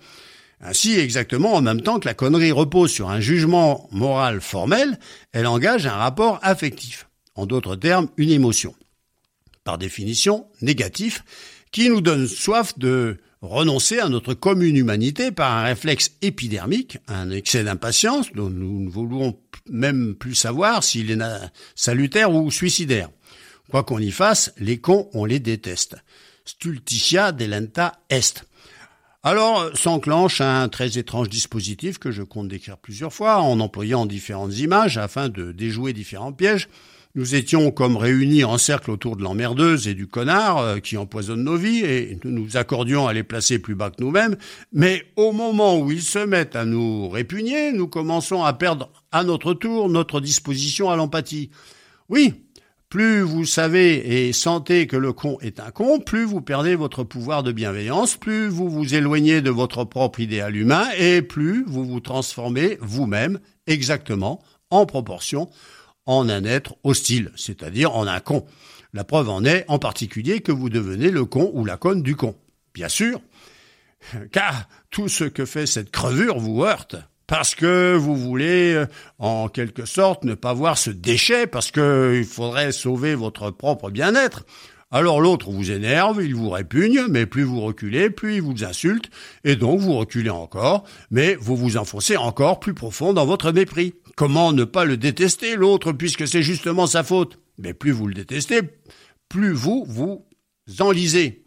[0.62, 5.00] Ainsi, exactement en même temps que la connerie repose sur un jugement moral formel,
[5.32, 7.08] elle engage un rapport affectif.
[7.36, 8.76] En d'autres termes, une émotion.
[9.64, 11.24] Par définition, négatif,
[11.72, 17.32] qui nous donne soif de renoncer à notre commune humanité par un réflexe épidermique, un
[17.32, 21.24] excès d'impatience dont nous ne voulons même plus savoir s'il est
[21.76, 23.10] salutaire ou suicidaire.
[23.70, 25.96] Quoi qu'on y fasse, les cons, on les déteste.
[26.44, 28.44] Stultitia delenta est.
[29.22, 34.58] Alors s'enclenche un très étrange dispositif que je compte décrire plusieurs fois en employant différentes
[34.58, 36.70] images afin de déjouer différents pièges
[37.16, 41.44] nous étions comme réunis en cercle autour de l'emmerdeuse et du connard euh, qui empoisonne
[41.44, 44.38] nos vies et nous nous accordions à les placer plus bas que nous-mêmes,
[44.72, 49.24] mais au moment où ils se mettent à nous répugner, nous commençons à perdre à
[49.24, 51.50] notre tour notre disposition à l'empathie.
[52.10, 52.36] Oui,
[52.90, 57.04] plus vous savez et sentez que le con est un con, plus vous perdez votre
[57.04, 61.86] pouvoir de bienveillance, plus vous vous éloignez de votre propre idéal humain et plus vous
[61.86, 65.50] vous transformez vous-même exactement en proportion
[66.08, 68.48] en un être hostile, c'est-à-dire en un con.
[68.94, 72.16] La preuve en est en particulier que vous devenez le con ou la conne du
[72.16, 72.36] con.
[72.74, 73.22] Bien sûr,
[74.32, 76.96] car tout ce que fait cette crevure vous heurte.
[77.30, 78.88] Parce que vous voulez, euh,
[79.20, 84.48] en quelque sorte, ne pas voir ce déchet, parce qu'il faudrait sauver votre propre bien-être.
[84.90, 89.12] Alors l'autre vous énerve, il vous répugne, mais plus vous reculez, plus il vous insulte,
[89.44, 93.94] et donc vous reculez encore, mais vous vous enfoncez encore plus profond dans votre mépris.
[94.16, 97.38] Comment ne pas le détester, l'autre, puisque c'est justement sa faute?
[97.60, 98.62] Mais plus vous le détestez,
[99.30, 100.26] plus vous vous
[100.80, 101.44] enlisez.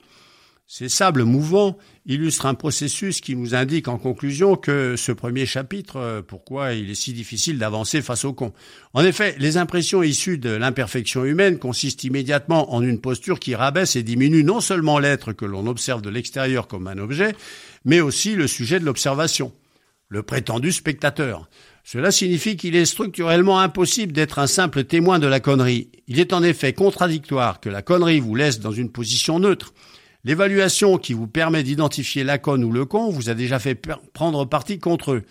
[0.75, 5.97] Ces sables mouvants illustrent un processus qui nous indique en conclusion que ce premier chapitre,
[5.97, 8.55] euh, pourquoi il est si difficile d'avancer face au con.
[8.95, 13.97] En effet, les impressions issues de l'imperfection humaine consistent immédiatement en une posture qui rabaisse
[13.97, 17.35] et diminue non seulement l'être que l'on observe de l'extérieur comme un objet,
[17.85, 19.53] mais aussi le sujet de l'observation,
[20.09, 21.51] le prétendu spectateur.
[21.85, 25.91] Cela signifie qu'il est structurellement impossible d'être un simple témoin de la connerie.
[26.09, 29.75] Il est en effet contradictoire que la connerie vous laisse dans une position neutre.
[30.25, 34.45] L'évaluation qui vous permet d'identifier la conne ou le con vous a déjà fait prendre
[34.45, 35.23] parti contre eux.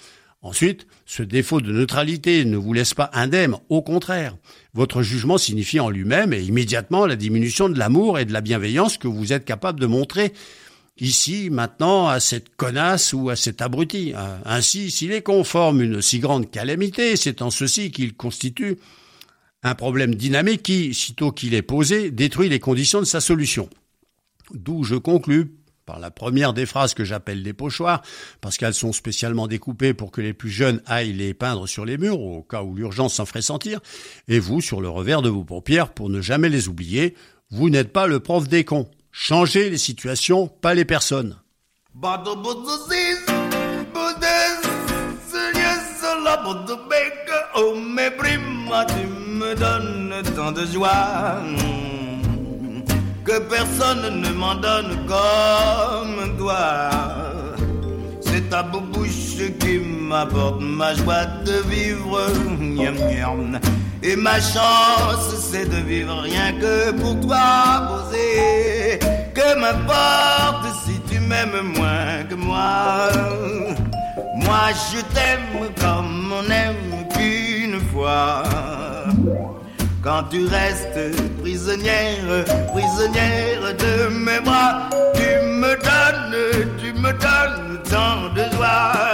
[0.42, 4.36] Ensuite, ce défaut de neutralité ne vous laisse pas indemne, au contraire.
[4.74, 8.98] Votre jugement signifie en lui-même et immédiatement la diminution de l'amour et de la bienveillance
[8.98, 10.34] que vous êtes capable de montrer
[11.00, 14.14] ici, maintenant, à cette connasse ou à cet abruti.
[14.46, 18.78] Ainsi, s'il est conforme une si grande calamité, c'est en ceci qu'il constitue
[19.64, 23.70] un problème dynamique qui, sitôt qu'il est posé, détruit les conditions de sa solution.
[24.54, 28.02] D'où je conclus par la première des phrases que j'appelle des pochoirs,
[28.40, 31.98] parce qu'elles sont spécialement découpées pour que les plus jeunes aillent les peindre sur les
[31.98, 33.80] murs, au cas où l'urgence s'en ferait sentir,
[34.28, 37.16] et vous sur le revers de vos paupières pour ne jamais les oublier,
[37.50, 38.90] vous n'êtes pas le prof des cons.
[39.12, 41.36] Changer les situations, pas les personnes.
[53.40, 56.90] Personne ne m'en donne comme toi.
[58.22, 62.20] C'est ta bouche qui m'apporte ma joie de vivre.
[64.04, 69.00] Et ma chance, c'est de vivre rien que pour toi, posé.
[69.34, 73.10] Que m'importe si tu m'aimes moins que moi.
[74.36, 78.44] Moi, je t'aime comme on aime qu'une fois.
[80.04, 88.34] Quand tu restes prisonnière, prisonnière de mes bras, tu me donnes, tu me donnes tant
[88.34, 89.12] de joie.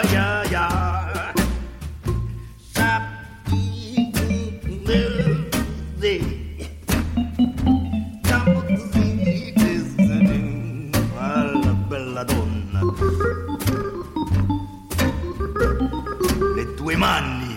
[16.98, 17.56] mani,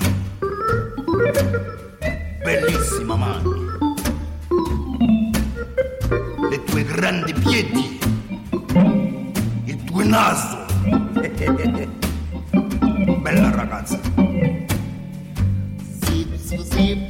[2.59, 3.49] bellissima mani,
[6.51, 7.99] le tue grandi piedi,
[9.67, 10.59] il tuo naso,
[13.23, 14.01] bella ragazza.
[16.03, 17.10] Sì, sì, sì,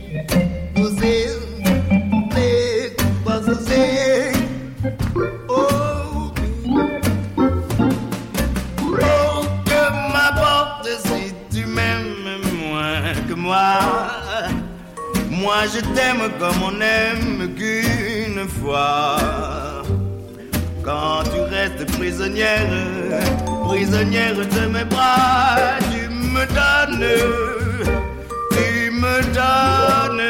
[15.67, 19.19] Je t'aime comme on aime qu'une fois.
[20.83, 23.21] Quand tu restes prisonnière,
[23.67, 27.05] prisonnière de mes bras, tu me donnes,
[28.53, 30.23] tu me donnes,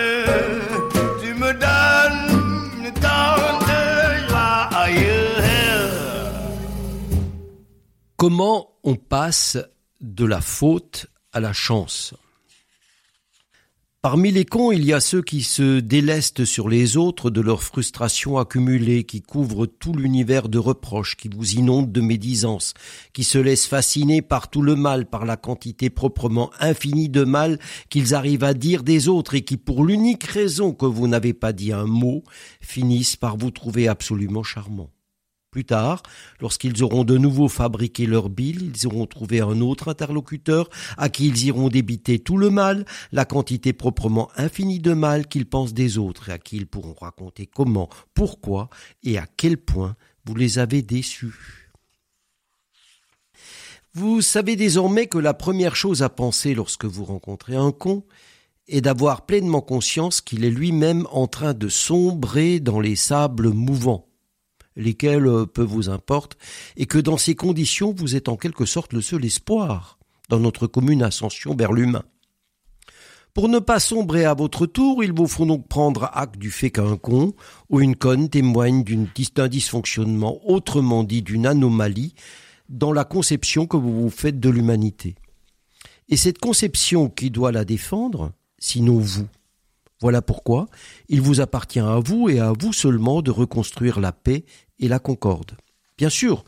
[1.22, 4.68] tu me donnes tant de joie.
[8.16, 9.58] Comment on passe
[10.00, 12.14] de la faute à la chance?
[14.02, 17.62] Parmi les cons, il y a ceux qui se délestent sur les autres de leurs
[17.62, 22.72] frustrations accumulées, qui couvrent tout l'univers de reproches, qui vous inondent de médisance,
[23.12, 27.58] qui se laissent fasciner par tout le mal, par la quantité proprement infinie de mal
[27.90, 31.52] qu'ils arrivent à dire des autres et qui, pour l'unique raison que vous n'avez pas
[31.52, 32.24] dit un mot,
[32.62, 34.88] finissent par vous trouver absolument charmant.
[35.50, 36.04] Plus tard,
[36.40, 41.26] lorsqu'ils auront de nouveau fabriqué leur bile, ils auront trouvé un autre interlocuteur à qui
[41.26, 45.98] ils iront débiter tout le mal, la quantité proprement infinie de mal qu'ils pensent des
[45.98, 48.70] autres et à qui ils pourront raconter comment, pourquoi
[49.02, 51.72] et à quel point vous les avez déçus.
[53.92, 58.04] Vous savez désormais que la première chose à penser lorsque vous rencontrez un con
[58.68, 64.09] est d'avoir pleinement conscience qu'il est lui-même en train de sombrer dans les sables mouvants
[64.76, 66.36] lesquels euh, peu vous importent,
[66.76, 69.98] et que dans ces conditions vous êtes en quelque sorte le seul espoir
[70.28, 72.04] dans notre commune ascension vers l'humain.
[73.34, 76.70] Pour ne pas sombrer à votre tour, il vous faut donc prendre acte du fait
[76.70, 77.32] qu'un con
[77.68, 78.84] ou une conne témoigne
[79.34, 82.14] d'un dysfonctionnement, autrement dit d'une anomalie,
[82.68, 85.14] dans la conception que vous vous faites de l'humanité.
[86.08, 89.28] Et cette conception qui doit la défendre, sinon vous.
[90.00, 90.68] Voilà pourquoi
[91.08, 94.44] il vous appartient à vous et à vous seulement de reconstruire la paix
[94.78, 95.52] et la concorde.
[95.98, 96.44] Bien sûr,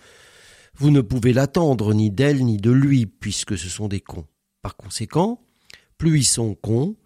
[0.75, 4.27] vous ne pouvez l'attendre ni d'elle ni de lui, puisque ce sont des cons.
[4.63, 5.41] Par conséquent,
[5.99, 6.97] plus ils sont cons,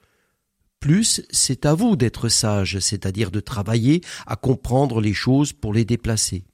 [0.78, 5.84] plus c'est à vous d'être sage, c'est-à-dire de travailler à comprendre les choses pour les
[5.84, 6.44] déplacer.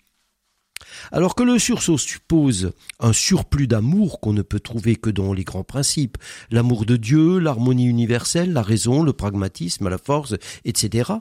[1.10, 5.44] Alors que le sursaut suppose un surplus d'amour qu'on ne peut trouver que dans les
[5.44, 6.18] grands principes,
[6.50, 10.34] l'amour de Dieu, l'harmonie universelle, la raison, le pragmatisme, la force,
[10.64, 11.12] etc.,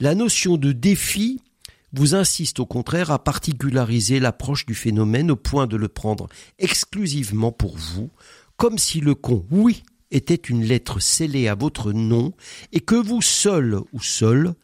[0.00, 1.40] la notion de défi
[1.92, 6.28] vous insiste au contraire à particulariser l'approche du phénomène au point de le prendre
[6.58, 8.10] exclusivement pour vous,
[8.56, 12.32] comme si le con oui était une lettre scellée à votre nom
[12.72, 14.54] et que vous seul ou seul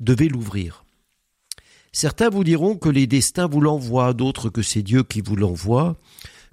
[0.00, 0.84] devez l'ouvrir.
[1.92, 5.96] Certains vous diront que les destins vous l'envoient, d'autres que c'est Dieu qui vous l'envoie.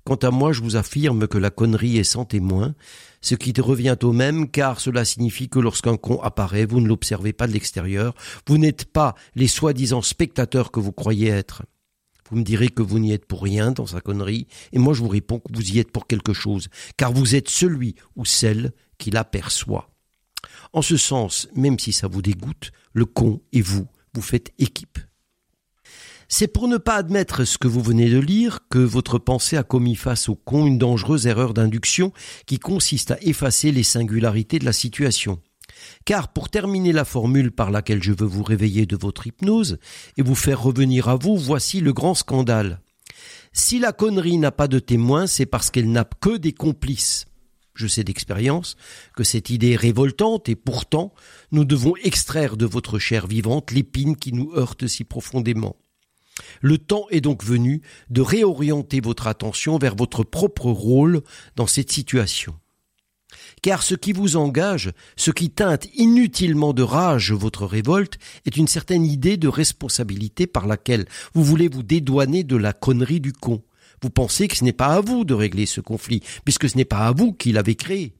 [0.03, 2.73] Quant à moi, je vous affirme que la connerie est sans témoin,
[3.21, 6.87] ce qui te revient au même, car cela signifie que lorsqu'un con apparaît, vous ne
[6.87, 8.15] l'observez pas de l'extérieur,
[8.47, 11.63] vous n'êtes pas les soi-disant spectateurs que vous croyez être.
[12.29, 15.01] Vous me direz que vous n'y êtes pour rien dans sa connerie, et moi je
[15.01, 18.71] vous réponds que vous y êtes pour quelque chose, car vous êtes celui ou celle
[18.97, 19.91] qui l'aperçoit.
[20.73, 24.99] En ce sens, même si ça vous dégoûte, le con et vous, vous faites équipe.
[26.29, 29.63] C'est pour ne pas admettre ce que vous venez de lire que votre pensée a
[29.63, 32.11] commis face au con une dangereuse erreur d'induction
[32.45, 35.39] qui consiste à effacer les singularités de la situation.
[36.03, 39.77] Car pour terminer la formule par laquelle je veux vous réveiller de votre hypnose
[40.17, 42.81] et vous faire revenir à vous, voici le grand scandale.
[43.53, 47.25] Si la connerie n'a pas de témoin, c'est parce qu'elle n'a que des complices.
[47.73, 48.75] Je sais d'expérience
[49.15, 51.13] que cette idée est révoltante et pourtant
[51.51, 55.77] nous devons extraire de votre chair vivante l'épine qui nous heurte si profondément.
[56.61, 61.21] Le temps est donc venu de réorienter votre attention vers votre propre rôle
[61.55, 62.55] dans cette situation.
[63.61, 68.67] Car ce qui vous engage, ce qui teinte inutilement de rage votre révolte, est une
[68.67, 73.63] certaine idée de responsabilité par laquelle vous voulez vous dédouaner de la connerie du con.
[74.01, 76.85] Vous pensez que ce n'est pas à vous de régler ce conflit, puisque ce n'est
[76.85, 78.13] pas à vous qui l'avez créé.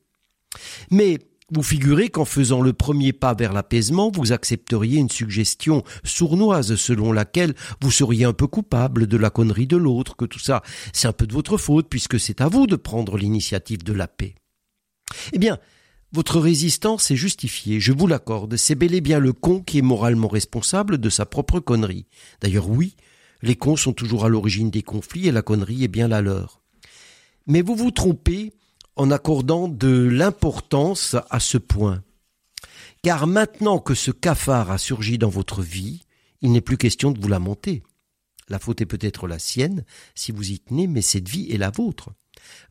[0.89, 6.75] Mais vous figurez qu'en faisant le premier pas vers l'apaisement, vous accepteriez une suggestion sournoise
[6.75, 10.61] selon laquelle vous seriez un peu coupable de la connerie de l'autre, que tout ça,
[10.91, 14.07] c'est un peu de votre faute puisque c'est à vous de prendre l'initiative de la
[14.07, 14.35] paix.
[15.31, 15.57] Eh bien,
[16.11, 19.83] votre résistance est justifiée, je vous l'accorde, c'est bel et bien le con qui est
[19.83, 22.07] moralement responsable de sa propre connerie.
[22.41, 22.95] D'ailleurs oui,
[23.41, 26.61] les cons sont toujours à l'origine des conflits et la connerie est bien la leur.
[27.45, 28.51] Mais vous vous trompez
[28.97, 32.03] en accordant de l'importance à ce point.
[33.03, 36.01] Car maintenant que ce cafard a surgi dans votre vie,
[36.41, 37.83] il n'est plus question de vous lamenter.
[38.49, 39.83] La faute est peut-être la sienne
[40.15, 42.09] si vous y tenez, mais cette vie est la vôtre.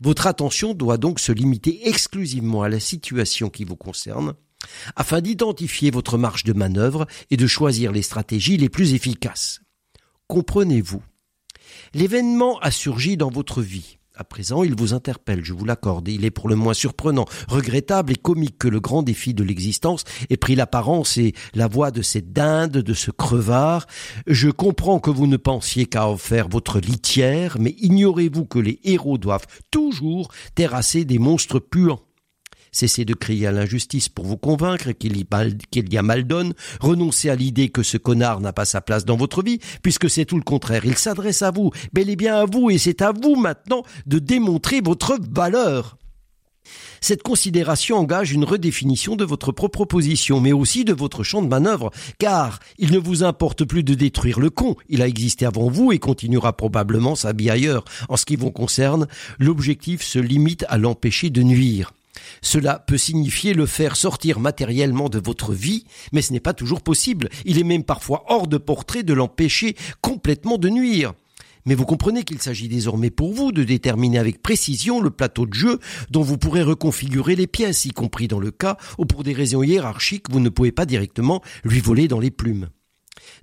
[0.00, 4.34] Votre attention doit donc se limiter exclusivement à la situation qui vous concerne,
[4.96, 9.60] afin d'identifier votre marge de manœuvre et de choisir les stratégies les plus efficaces.
[10.28, 11.02] Comprenez-vous?
[11.94, 16.24] L'événement a surgi dans votre vie À présent, il vous interpelle, je vous l'accorde, il
[16.24, 20.38] est pour le moins surprenant, regrettable et comique que le grand défi de l'existence ait
[20.38, 23.86] pris l'apparence et la voix de cette dinde, de ce crevard.
[24.26, 28.80] Je comprends que vous ne pensiez qu'à en faire votre litière, mais ignorez-vous que les
[28.84, 32.00] héros doivent toujours terrasser des monstres puants
[32.76, 36.52] Cessez de crier à l'injustice pour vous convaincre qu'il y, a mal donne.
[36.78, 40.26] Renoncez à l'idée que ce connard n'a pas sa place dans votre vie, puisque c'est
[40.26, 40.84] tout le contraire.
[40.84, 44.18] Il s'adresse à vous, bel et bien à vous, et c'est à vous maintenant de
[44.18, 45.96] démontrer votre valeur.
[47.00, 51.48] Cette considération engage une redéfinition de votre propre position, mais aussi de votre champ de
[51.48, 55.70] manœuvre, car il ne vous importe plus de détruire le con, il a existé avant
[55.70, 57.86] vous et continuera probablement sa vie ailleurs.
[58.10, 59.06] En ce qui vous concerne,
[59.38, 61.94] l'objectif se limite à l'empêcher de nuire.
[62.42, 66.82] Cela peut signifier le faire sortir matériellement de votre vie, mais ce n'est pas toujours
[66.82, 67.28] possible.
[67.44, 71.14] Il est même parfois hors de portrait de l'empêcher complètement de nuire.
[71.66, 75.54] Mais vous comprenez qu'il s'agit désormais pour vous de déterminer avec précision le plateau de
[75.54, 79.32] jeu dont vous pourrez reconfigurer les pièces, y compris dans le cas où pour des
[79.32, 82.68] raisons hiérarchiques vous ne pouvez pas directement lui voler dans les plumes.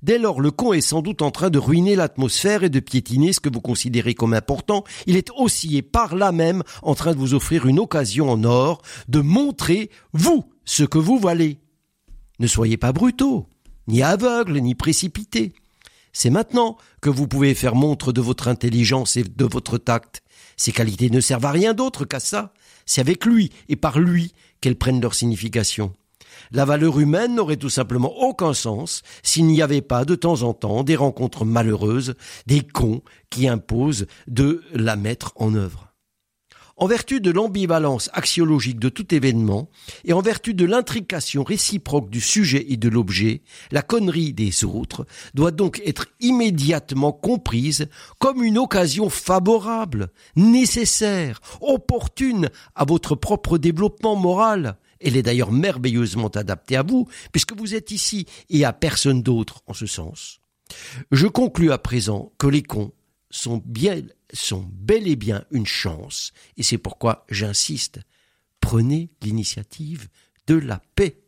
[0.01, 3.33] Dès lors, le con est sans doute en train de ruiner l'atmosphère et de piétiner
[3.33, 4.83] ce que vous considérez comme important.
[5.07, 8.43] Il est aussi et par là même en train de vous offrir une occasion en
[8.43, 11.59] or de montrer, vous, ce que vous valez.
[12.39, 13.47] Ne soyez pas brutaux,
[13.87, 15.53] ni aveugles, ni précipités.
[16.11, 20.21] C'est maintenant que vous pouvez faire montre de votre intelligence et de votre tact.
[20.57, 22.53] Ces qualités ne servent à rien d'autre qu'à ça.
[22.85, 25.93] C'est avec lui et par lui qu'elles prennent leur signification.
[26.55, 30.53] La valeur humaine n'aurait tout simplement aucun sens s'il n'y avait pas de temps en
[30.53, 32.13] temps des rencontres malheureuses,
[32.45, 33.01] des cons
[33.31, 35.93] qui imposent de la mettre en œuvre.
[36.77, 39.69] En vertu de l'ambivalence axiologique de tout événement,
[40.05, 43.41] et en vertu de l'intrication réciproque du sujet et de l'objet,
[43.71, 47.87] la connerie des autres doit donc être immédiatement comprise
[48.19, 56.29] comme une occasion favorable, nécessaire, opportune à votre propre développement moral, elle est d'ailleurs merveilleusement
[56.29, 60.39] adaptée à vous, puisque vous êtes ici et à personne d'autre en ce sens.
[61.11, 62.93] Je conclus à présent que les cons
[63.29, 63.61] sont
[64.33, 67.99] sont bel et bien une chance, et c'est pourquoi j'insiste.
[68.59, 70.07] Prenez l'initiative
[70.47, 71.22] de la paix.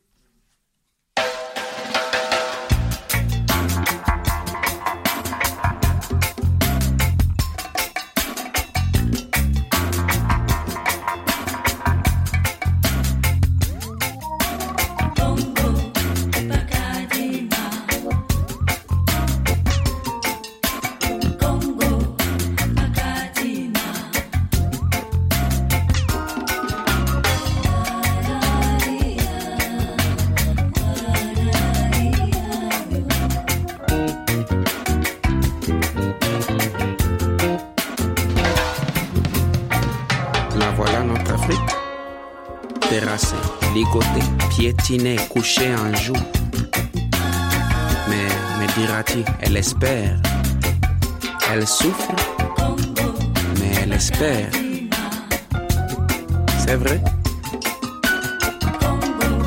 [44.50, 46.14] Piétinée, couchée en joue.
[48.10, 48.28] Mais,
[48.60, 50.20] me dira-t-il, elle espère.
[51.52, 52.12] Elle souffre,
[53.60, 54.50] mais elle espère.
[56.60, 57.02] C'est vrai?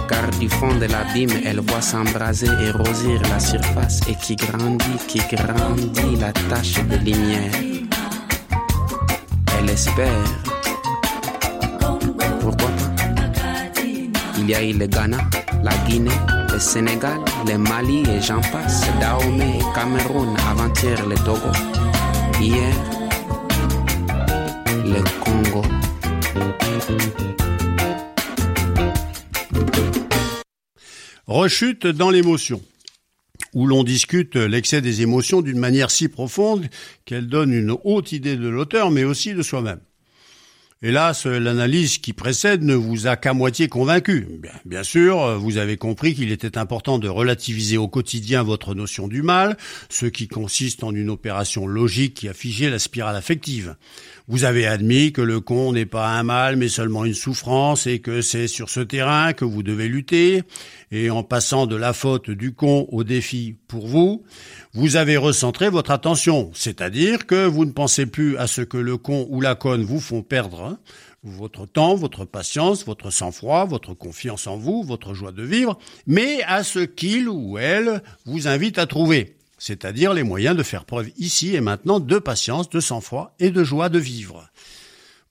[0.08, 4.98] Car du fond de l'abîme, elle voit s'embraser et rosir la surface et qui grandit,
[5.06, 7.52] qui grandit la tache de lumière.
[9.58, 10.47] Elle espère.
[14.48, 15.18] Il y a eu le Ghana,
[15.62, 16.10] la Guinée,
[16.50, 18.80] le Sénégal, le Mali et j'en passe.
[18.98, 21.52] Dahomey, Cameroun, avant-hier le Togo.
[22.40, 22.74] Hier,
[24.86, 25.62] le Congo.
[31.26, 32.62] Rechute dans l'émotion
[33.52, 36.70] où l'on discute l'excès des émotions d'une manière si profonde
[37.04, 39.80] qu'elle donne une haute idée de l'auteur, mais aussi de soi-même.
[40.80, 44.28] Hélas, l'analyse qui précède ne vous a qu'à moitié convaincu.
[44.64, 49.22] Bien, sûr, vous avez compris qu'il était important de relativiser au quotidien votre notion du
[49.22, 49.56] mal,
[49.88, 53.74] ce qui consiste en une opération logique qui a figé la spirale affective.
[54.30, 58.00] Vous avez admis que le con n'est pas un mal, mais seulement une souffrance, et
[58.00, 60.42] que c'est sur ce terrain que vous devez lutter,
[60.92, 64.24] et en passant de la faute du con au défi pour vous,
[64.74, 68.98] vous avez recentré votre attention, c'est-à-dire que vous ne pensez plus à ce que le
[68.98, 70.78] con ou la conne vous font perdre, hein,
[71.24, 76.42] votre temps, votre patience, votre sang-froid, votre confiance en vous, votre joie de vivre, mais
[76.42, 81.10] à ce qu'il ou elle vous invite à trouver c'est-à-dire les moyens de faire preuve
[81.16, 84.48] ici et maintenant de patience, de sang-froid et de joie de vivre.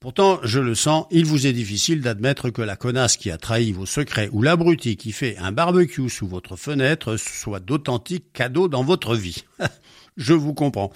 [0.00, 3.72] Pourtant, je le sens, il vous est difficile d'admettre que la connasse qui a trahi
[3.72, 8.84] vos secrets ou l'abruti qui fait un barbecue sous votre fenêtre soit d'authentiques cadeaux dans
[8.84, 9.44] votre vie.
[10.16, 10.92] je vous comprends.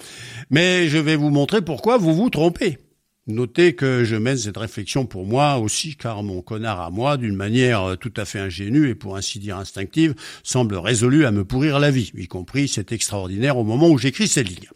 [0.49, 2.77] Mais je vais vous montrer pourquoi vous vous trompez.
[3.25, 7.37] Notez que je mène cette réflexion pour moi aussi, car mon connard à moi, d'une
[7.37, 10.13] manière tout à fait ingénue et pour ainsi dire instinctive,
[10.43, 14.27] semble résolu à me pourrir la vie, y compris cet extraordinaire au moment où j'écris
[14.27, 14.67] ces lignes.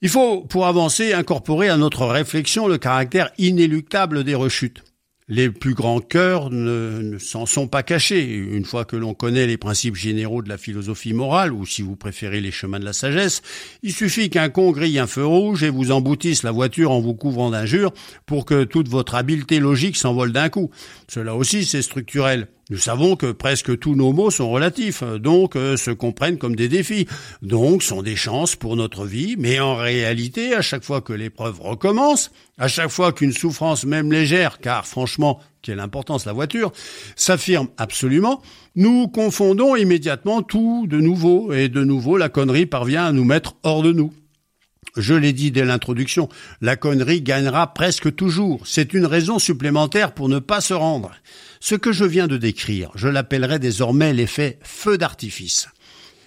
[0.00, 4.82] Il faut, pour avancer, incorporer à notre réflexion le caractère inéluctable des rechutes.
[5.30, 8.24] Les plus grands cœurs ne, s'en sont pas cachés.
[8.24, 11.96] Une fois que l'on connaît les principes généraux de la philosophie morale, ou si vous
[11.96, 13.42] préférez les chemins de la sagesse,
[13.82, 17.14] il suffit qu'un con grille un feu rouge et vous emboutisse la voiture en vous
[17.14, 17.92] couvrant d'injures
[18.24, 20.70] pour que toute votre habileté logique s'envole d'un coup.
[21.08, 22.48] Cela aussi, c'est structurel.
[22.70, 26.68] Nous savons que presque tous nos mots sont relatifs, donc euh, se comprennent comme des
[26.68, 27.06] défis,
[27.40, 31.62] donc sont des chances pour notre vie, mais en réalité, à chaque fois que l'épreuve
[31.62, 36.70] recommence, à chaque fois qu'une souffrance même légère, car franchement, quelle importance la voiture,
[37.16, 38.42] s'affirme absolument,
[38.76, 43.56] nous confondons immédiatement tout de nouveau, et de nouveau la connerie parvient à nous mettre
[43.62, 44.12] hors de nous.
[44.94, 46.28] Je l'ai dit dès l'introduction,
[46.60, 48.66] la connerie gagnera presque toujours.
[48.66, 51.12] C'est une raison supplémentaire pour ne pas se rendre.
[51.60, 55.68] Ce que je viens de décrire, je l'appellerai désormais l'effet feu d'artifice.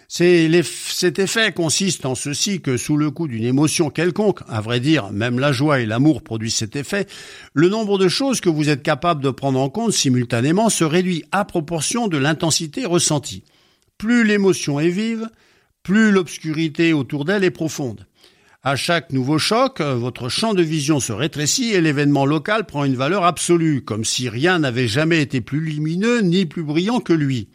[0.10, 5.12] cet effet consiste en ceci que sous le coup d'une émotion quelconque, à vrai dire,
[5.12, 7.08] même la joie et l'amour produisent cet effet,
[7.54, 11.24] le nombre de choses que vous êtes capable de prendre en compte simultanément se réduit
[11.32, 13.44] à proportion de l'intensité ressentie.
[13.98, 15.30] Plus l'émotion est vive,
[15.84, 18.06] plus l'obscurité autour d'elle est profonde.
[18.64, 22.84] À chaque nouveau choc, euh, votre champ de vision se rétrécit et l'événement local prend
[22.84, 27.12] une valeur absolue, comme si rien n'avait jamais été plus lumineux ni plus brillant que
[27.12, 27.50] lui.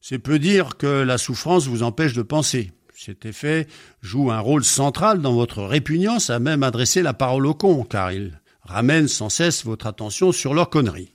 [0.00, 2.70] C'est peu dire que la souffrance vous empêche de penser.
[2.94, 3.66] Cet effet
[4.00, 8.12] joue un rôle central dans votre répugnance à même adresser la parole aux cons, car
[8.12, 11.14] il ramène sans cesse votre attention sur leurs conneries.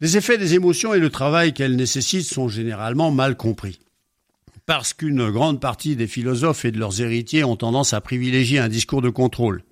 [0.00, 3.78] Les effets des émotions et le travail qu'elles nécessitent sont généralement mal compris
[4.70, 8.68] parce qu'une grande partie des philosophes et de leurs héritiers ont tendance à privilégier un
[8.68, 9.64] discours de contrôle.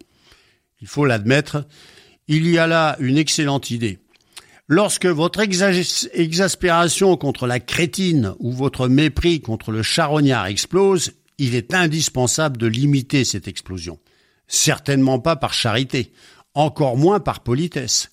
[0.81, 1.65] Il faut l'admettre,
[2.27, 4.01] il y a là une excellente idée.
[4.67, 11.75] Lorsque votre exaspération contre la crétine ou votre mépris contre le charognard explose, il est
[11.75, 14.01] indispensable de limiter cette explosion.
[14.49, 16.11] Certainement pas par charité,
[16.55, 18.11] encore moins par politesse.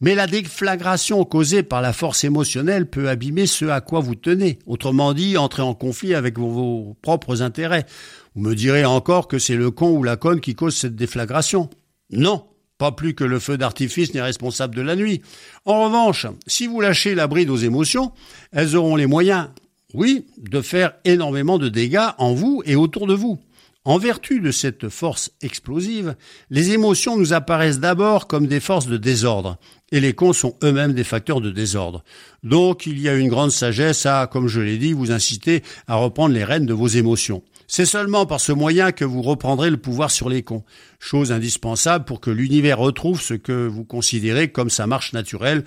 [0.00, 4.58] Mais la déflagration causée par la force émotionnelle peut abîmer ce à quoi vous tenez.
[4.66, 7.86] Autrement dit, entrer en conflit avec vos, propres intérêts.
[8.34, 11.70] Vous me direz encore que c'est le con ou la conne qui cause cette déflagration.
[12.10, 12.44] Non,
[12.78, 15.22] pas plus que le feu d'artifice n'est responsable de la nuit.
[15.64, 18.12] En revanche, si vous lâchez la bride aux émotions,
[18.52, 19.48] elles auront les moyens,
[19.94, 23.38] oui, de faire énormément de dégâts en vous et autour de vous.
[23.86, 26.16] En vertu de cette force explosive,
[26.50, 29.58] les émotions nous apparaissent d'abord comme des forces de désordre,
[29.92, 32.02] et les cons sont eux-mêmes des facteurs de désordre.
[32.42, 35.94] Donc il y a une grande sagesse à, comme je l'ai dit, vous inciter à
[35.94, 37.44] reprendre les rênes de vos émotions.
[37.68, 40.64] C'est seulement par ce moyen que vous reprendrez le pouvoir sur les cons,
[40.98, 45.62] chose indispensable pour que l'univers retrouve ce que vous considérez comme sa marche naturelle,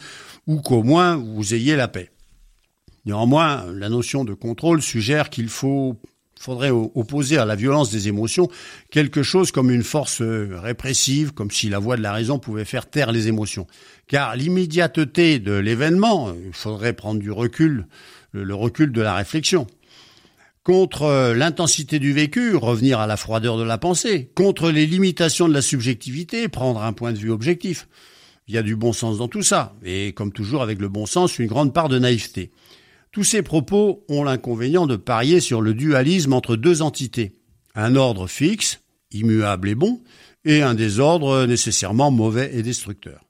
[0.45, 2.11] ou qu'au moins vous ayez la paix.
[3.05, 6.01] Néanmoins, la notion de contrôle suggère qu'il faut
[6.39, 8.47] faudrait opposer à la violence des émotions
[8.91, 12.63] quelque chose comme une force euh, répressive, comme si la voix de la raison pouvait
[12.63, 13.67] faire taire les émotions.
[14.07, 17.87] Car l'immédiateté de l'événement, il faudrait prendre du recul,
[18.31, 19.67] le recul de la réflexion.
[20.63, 24.31] Contre euh, l'intensité du vécu, revenir à la froideur de la pensée.
[24.33, 27.89] Contre les limitations de la subjectivité, prendre un point de vue objectif.
[28.47, 31.05] Il y a du bon sens dans tout ça, et comme toujours avec le bon
[31.05, 32.51] sens, une grande part de naïveté.
[33.11, 37.33] Tous ces propos ont l'inconvénient de parier sur le dualisme entre deux entités.
[37.73, 38.81] Un ordre fixe,
[39.11, 40.01] immuable et bon,
[40.45, 43.25] et un désordre nécessairement mauvais et destructeur.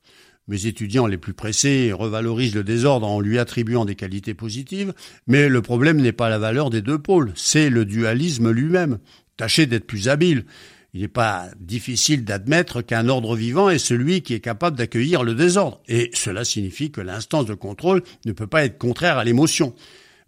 [0.49, 4.93] Mes étudiants les plus pressés revalorisent le désordre en lui attribuant des qualités positives,
[5.27, 8.97] mais le problème n'est pas la valeur des deux pôles, c'est le dualisme lui-même.
[9.37, 10.45] Tâchez d'être plus habile.
[10.93, 15.35] Il n'est pas difficile d'admettre qu'un ordre vivant est celui qui est capable d'accueillir le
[15.35, 19.75] désordre, et cela signifie que l'instance de contrôle ne peut pas être contraire à l'émotion.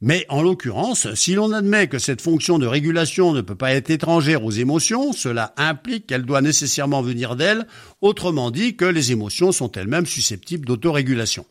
[0.01, 3.91] Mais en l'occurrence, si l'on admet que cette fonction de régulation ne peut pas être
[3.91, 7.67] étrangère aux émotions, cela implique qu'elle doit nécessairement venir d'elles,
[8.01, 11.45] autrement dit que les émotions sont elles-mêmes susceptibles d'autorégulation.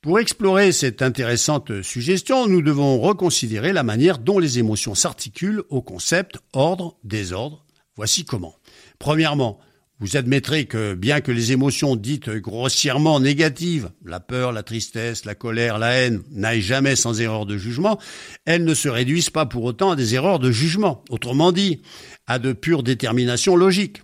[0.00, 5.82] Pour explorer cette intéressante suggestion, nous devons reconsidérer la manière dont les émotions s'articulent au
[5.82, 7.64] concept ordre, désordre,
[7.98, 8.54] Voici comment.
[9.00, 9.58] Premièrement,
[9.98, 15.34] vous admettrez que bien que les émotions dites grossièrement négatives, la peur, la tristesse, la
[15.34, 17.98] colère, la haine, n'aillent jamais sans erreur de jugement,
[18.44, 21.82] elles ne se réduisent pas pour autant à des erreurs de jugement, autrement dit,
[22.28, 24.02] à de pures déterminations logiques.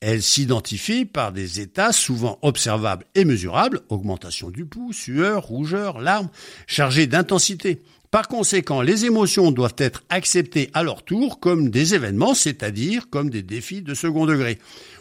[0.00, 6.30] Elle s'identifie par des états souvent observables et mesurables, augmentation du pouls, sueur, rougeur, larmes,
[6.66, 7.82] chargées d'intensité.
[8.14, 13.28] Par conséquent, les émotions doivent être acceptées à leur tour comme des événements, c'est-à-dire comme
[13.28, 14.60] des défis de second degré,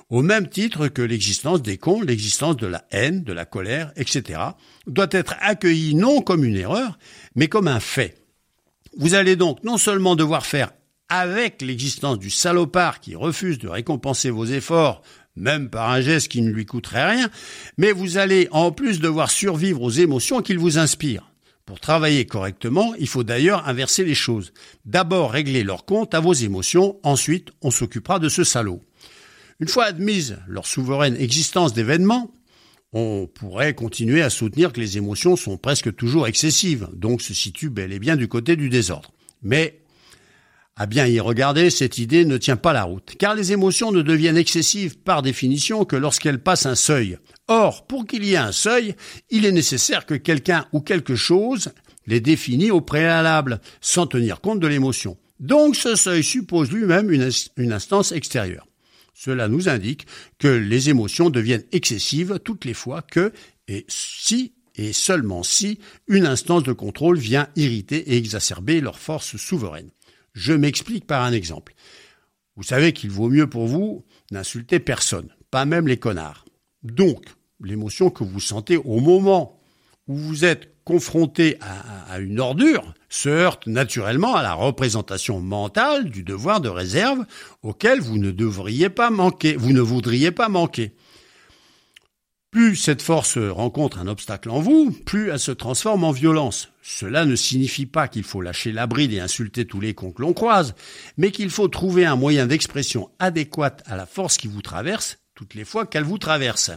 [0.09, 4.39] au même titre que l'existence des cons, l'existence de la haine, de la colère, etc.,
[4.88, 6.97] doit être accueillie non comme une erreur,
[7.36, 8.18] mais comme un fait.
[8.97, 10.72] Vous allez donc non seulement devoir faire
[11.07, 15.03] avec l'existence du salopard qui refuse de récompenser vos efforts,
[15.36, 17.30] même par un geste qui ne lui coûterait rien,
[17.78, 21.30] mais vous allez en plus devoir survivre aux émotions qu'il vous inspire.
[21.66, 24.51] Pour travailler correctement, il faut d'ailleurs inverser les choses.
[24.86, 28.82] D'abord régler leur compte à vos émotions, ensuite on s'occupera de ce salaud.
[29.61, 32.34] Une fois admise leur souveraine existence d'événements,
[32.91, 37.70] on pourrait continuer à soutenir que les émotions sont presque toujours excessives, donc se situent
[37.70, 39.11] bel et bien du côté du désordre.
[39.41, 39.83] Mais
[40.76, 44.01] à bien y regarder, cette idée ne tient pas la route, car les émotions ne
[44.01, 47.17] deviennent excessives par définition que lorsqu'elles passent un seuil.
[47.47, 48.95] Or, pour qu'il y ait un seuil,
[49.30, 51.69] il est nécessaire que quelqu'un ou quelque chose
[52.07, 55.17] les définisse au préalable, sans tenir compte de l'émotion.
[55.39, 58.67] Donc ce seuil suppose lui-même une, une, instance extérieure.
[59.13, 60.07] Cela nous indique
[60.39, 63.32] que les émotions deviennent excessives toutes les fois que,
[63.67, 69.38] et si et seulement si, une instance de contrôle vient irriter et exacerber leur force
[69.38, 69.91] souveraine.
[70.34, 71.74] Je m'explique par un exemple.
[72.56, 76.46] Vous savez qu'il vaut mieux pour vous n'insulter personne, pas même les connards.
[76.84, 77.24] Donc,
[77.64, 79.60] l'émotion que vous sentez au moment
[80.08, 86.24] où vous êtes confronté à, une ordure se heurte naturellement à la représentation mentale du
[86.24, 87.26] devoir de réserve
[87.62, 90.94] auquel vous ne devriez pas manquer, vous ne voudriez pas manquer.
[92.54, 96.70] Plus cette force rencontre un obstacle en vous, plus elle se transforme en violence.
[96.84, 100.22] Cela ne signifie pas qu'il faut lâcher la bride et insulter tous les cons que
[100.22, 100.76] l'on croise,
[101.18, 105.56] mais qu'il faut trouver un moyen d'expression adéquat à la force qui vous traverse toutes
[105.56, 106.70] les fois qu'elle vous traverse.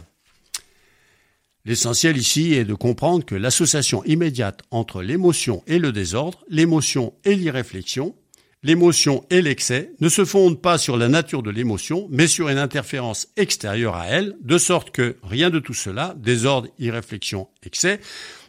[1.63, 7.35] L'essentiel ici est de comprendre que l'association immédiate entre l'émotion et le désordre, l'émotion et
[7.35, 8.15] l'irréflexion,
[8.67, 12.57] l'émotion et l'excès ne se fondent pas sur la nature de l'émotion, mais sur une
[12.57, 18.01] interférence extérieure à elle, de sorte que rien de tout cela, désordre, irréflexion, excès,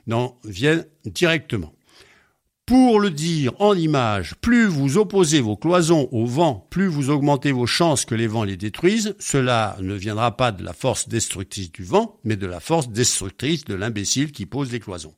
[0.09, 1.73] n'en viennent directement.
[2.67, 7.53] Pour le dire en image, plus vous opposez vos cloisons au vent, plus vous augmentez
[7.53, 9.15] vos chances que les vents les détruisent.
[9.21, 13.65] Cela ne viendra pas de la force destructrice du vent, mais de la force destructrice
[13.67, 15.15] de l'imbécile qui pose les cloisons.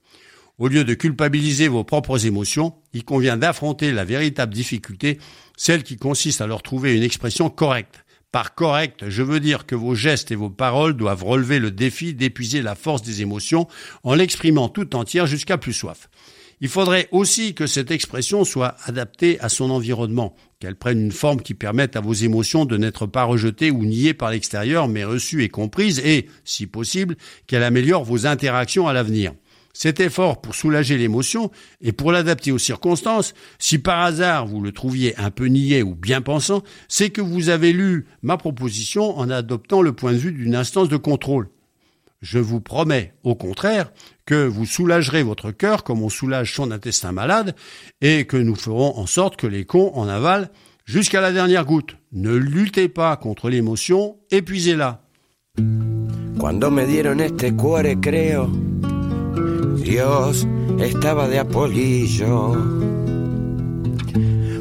[0.61, 5.19] Au lieu de culpabiliser vos propres émotions, il convient d'affronter la véritable difficulté,
[5.57, 8.05] celle qui consiste à leur trouver une expression correcte.
[8.31, 12.13] Par correct, je veux dire que vos gestes et vos paroles doivent relever le défi
[12.13, 13.69] d'épuiser la force des émotions
[14.03, 16.11] en l'exprimant tout entière jusqu'à plus soif.
[16.61, 21.41] Il faudrait aussi que cette expression soit adaptée à son environnement, qu'elle prenne une forme
[21.41, 25.43] qui permette à vos émotions de n'être pas rejetées ou niées par l'extérieur, mais reçues
[25.43, 29.33] et comprises, et, si possible, qu'elle améliore vos interactions à l'avenir.
[29.73, 31.51] Cet effort pour soulager l'émotion
[31.81, 35.95] et pour l'adapter aux circonstances, si par hasard vous le trouviez un peu niais ou
[35.95, 40.33] bien pensant, c'est que vous avez lu ma proposition en adoptant le point de vue
[40.33, 41.49] d'une instance de contrôle.
[42.21, 43.93] Je vous promets, au contraire,
[44.27, 47.55] que vous soulagerez votre cœur comme on soulage son intestin malade
[48.03, 50.49] et que nous ferons en sorte que les cons en avalent
[50.85, 51.97] jusqu'à la dernière goutte.
[52.13, 55.03] Ne luttez pas contre l'émotion, épuisez-la.
[59.83, 60.47] Dios
[60.79, 62.55] estaba de apolillo,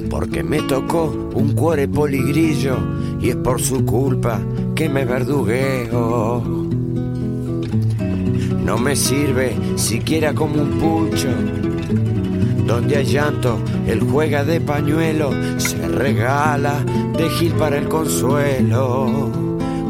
[0.10, 2.78] porque me tocó un cuore poligrillo
[3.22, 4.40] y es por su culpa
[4.76, 6.42] que me verdugueo.
[8.64, 11.28] No me sirve siquiera como un pucho,
[12.66, 13.58] donde hay llanto,
[13.88, 16.84] él juega de pañuelo, se regala
[17.18, 19.06] de gil para el consuelo.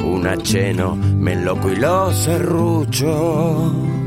[0.04, 3.99] Un acheno, me loco y lo serrucho.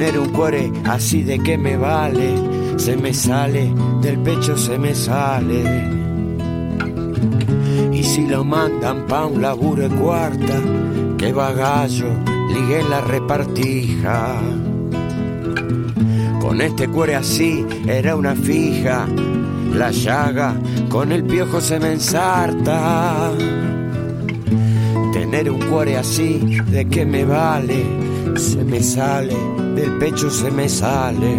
[0.00, 2.34] Tener un cuore así de que me vale,
[2.78, 3.70] se me sale,
[4.00, 5.62] del pecho se me sale.
[7.92, 10.58] Y si lo mandan pa' un laburo de cuarta,
[11.18, 12.06] que bagallo,
[12.48, 14.40] ligue la repartija.
[16.40, 19.06] Con este cuore así era una fija,
[19.74, 20.54] la llaga
[20.88, 23.32] con el piojo se me ensarta.
[25.12, 26.38] Tener un cuore así,
[26.70, 27.84] de que me vale,
[28.38, 31.36] se me sale del pecho se me sale.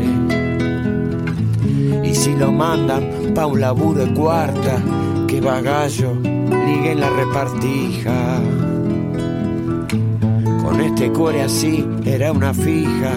[2.04, 4.82] Y si lo mandan pa' un laburo de cuarta,
[5.28, 8.42] que bagallo, liguen la repartija.
[10.64, 13.14] Con este core así era una fija,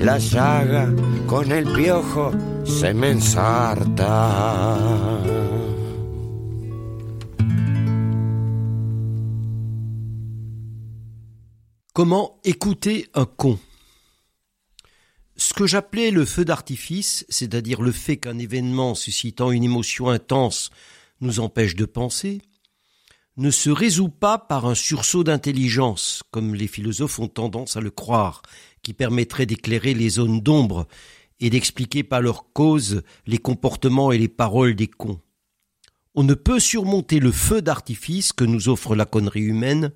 [0.00, 0.92] la llaga
[1.26, 2.32] con el piojo
[2.64, 4.30] se me ensarta.
[11.92, 13.73] Comment écouter un con
[15.46, 20.70] Ce que j'appelais le feu d'artifice, c'est-à-dire le fait qu'un événement suscitant une émotion intense
[21.20, 22.40] nous empêche de penser,
[23.36, 27.90] ne se résout pas par un sursaut d'intelligence, comme les philosophes ont tendance à le
[27.90, 28.40] croire,
[28.80, 30.88] qui permettrait d'éclairer les zones d'ombre
[31.40, 35.20] et d'expliquer par leur cause les comportements et les paroles des cons.
[36.14, 39.92] On ne peut surmonter le feu d'artifice que nous offre la connerie humaine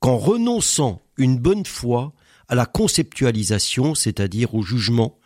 [0.00, 2.12] qu'en renonçant une bonne fois
[2.50, 5.18] à la conceptualisation, c'est-à-dire au jugement,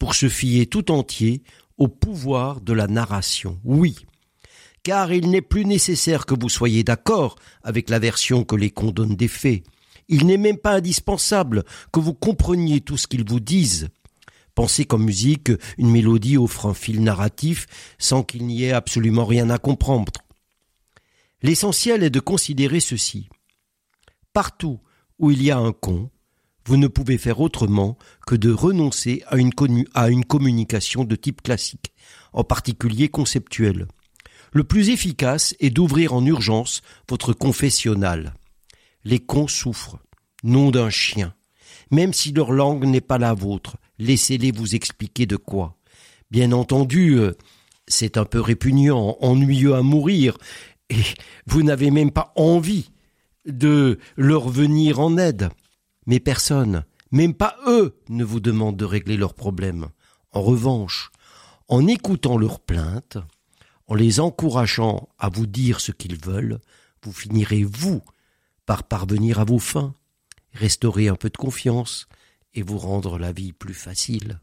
[0.00, 1.44] pour se fier tout entier
[1.78, 3.60] au pouvoir de la narration.
[3.62, 3.94] Oui,
[4.82, 9.14] car il n'est plus nécessaire que vous soyez d'accord avec la version que les condonne
[9.14, 9.62] des faits.
[10.08, 11.62] Il n'est même pas indispensable
[11.92, 13.88] que vous compreniez tout ce qu'ils vous disent.
[14.56, 17.68] Pensez qu'en musique, une mélodie offre un fil narratif
[17.98, 20.12] sans qu'il n'y ait absolument rien à comprendre.
[21.40, 23.28] L'essentiel est de considérer ceci.
[24.32, 24.80] Partout
[25.20, 26.10] où il y a un con,
[26.66, 31.92] vous ne pouvez faire autrement que de renoncer à une, communication de type classique,
[32.32, 33.86] en particulier conceptuelle.
[34.52, 38.34] Le plus efficace est d'ouvrir en urgence votre confessionnal.
[39.04, 39.98] Les cons souffrent,
[40.42, 41.34] nom d'un chien.
[41.90, 45.76] Même si leur langue n'est pas la vôtre, laissez-les vous expliquer de quoi.
[46.30, 47.32] Bien entendu, euh,
[47.86, 50.38] c'est un peu répugnant, ennuyeux à mourir,
[50.88, 51.02] et
[51.46, 52.90] vous n'avez même pas envie
[53.46, 55.50] de leur venir en aide.
[56.06, 59.88] Mais personne, même pas eux, ne vous demande de régler leurs problèmes.
[60.32, 61.10] En revanche,
[61.68, 63.18] en écoutant leurs plaintes,
[63.86, 66.60] en les encourageant à vous dire ce qu'ils veulent,
[67.02, 68.02] vous finirez, vous,
[68.66, 69.94] par parvenir à vos fins,
[70.52, 72.08] restaurer un peu de confiance
[72.54, 74.40] et vous rendre la vie plus facile.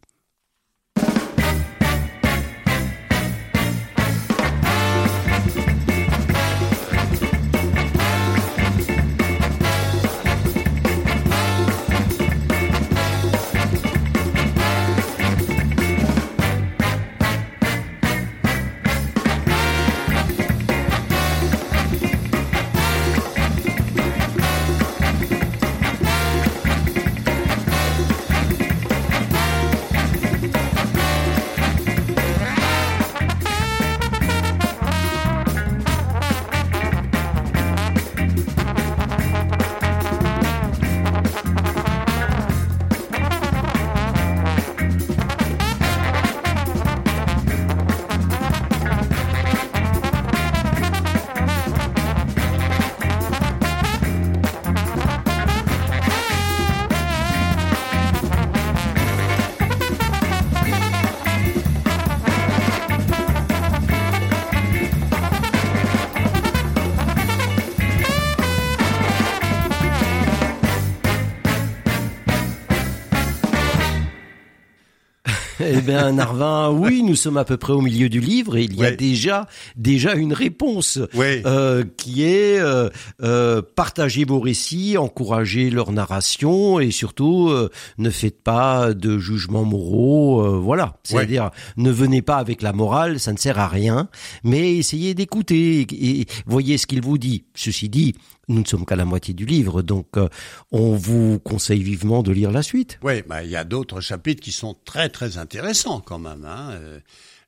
[75.64, 78.76] Eh bien, Narvin, oui, nous sommes à peu près au milieu du livre et il
[78.76, 80.99] y a déjà déjà une réponse
[81.45, 82.89] euh, qui est euh,
[83.22, 89.66] euh, partagez vos récits, encouragez leur narration et surtout euh, ne faites pas de jugements
[89.66, 90.41] moraux.
[90.41, 94.09] Euh, voilà, c'est-à-dire ne venez pas avec la morale, ça ne sert à rien,
[94.43, 97.45] mais essayez d'écouter et voyez ce qu'il vous dit.
[97.55, 98.16] Ceci dit,
[98.52, 100.28] nous ne sommes qu'à la moitié du livre, donc euh,
[100.72, 102.99] on vous conseille vivement de lire la suite.
[103.04, 106.45] Oui, bah, il y a d'autres chapitres qui sont très très intéressants quand même.
[106.45, 106.72] Hein.
[106.72, 106.99] Euh,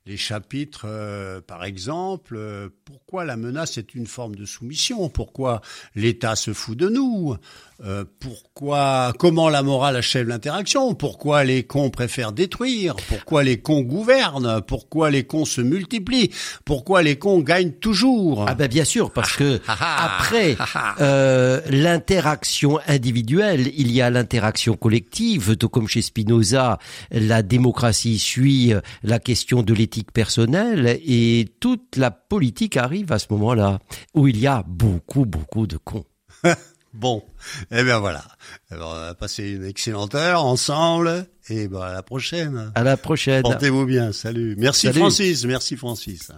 [0.06, 5.62] les chapitres, euh, par exemple, pourquoi la menace est une forme de soumission, pourquoi
[5.94, 7.34] l'État se fout de nous,
[7.82, 13.80] euh, pourquoi, comment la morale achève l'interaction, pourquoi les cons préfèrent détruire, pourquoi les cons
[13.80, 16.30] gouvernent, pourquoi les cons se multiplient,
[16.66, 18.44] pourquoi les cons gagnent toujours.
[18.46, 20.18] Ah ben bien sûr, parce que ah, ah, ah.
[20.18, 20.56] après
[21.00, 26.78] euh, l'interaction individuelle, il y a l'interaction collective, tout comme chez Spinoza,
[27.10, 33.26] la démocratie suit la question de l'éthique personnelle et toute la politique arrive à ce
[33.30, 33.80] moment-là
[34.14, 36.04] où il y a beaucoup beaucoup de cons.
[36.94, 37.24] Bon,
[37.72, 38.24] eh bien voilà.
[38.70, 42.70] Alors, on va passer une excellente heure ensemble et ben à la prochaine.
[42.76, 43.42] À la prochaine.
[43.42, 44.12] Portez-vous bien.
[44.12, 44.54] Salut.
[44.56, 45.44] Merci Francis.
[45.44, 46.30] Merci Francis.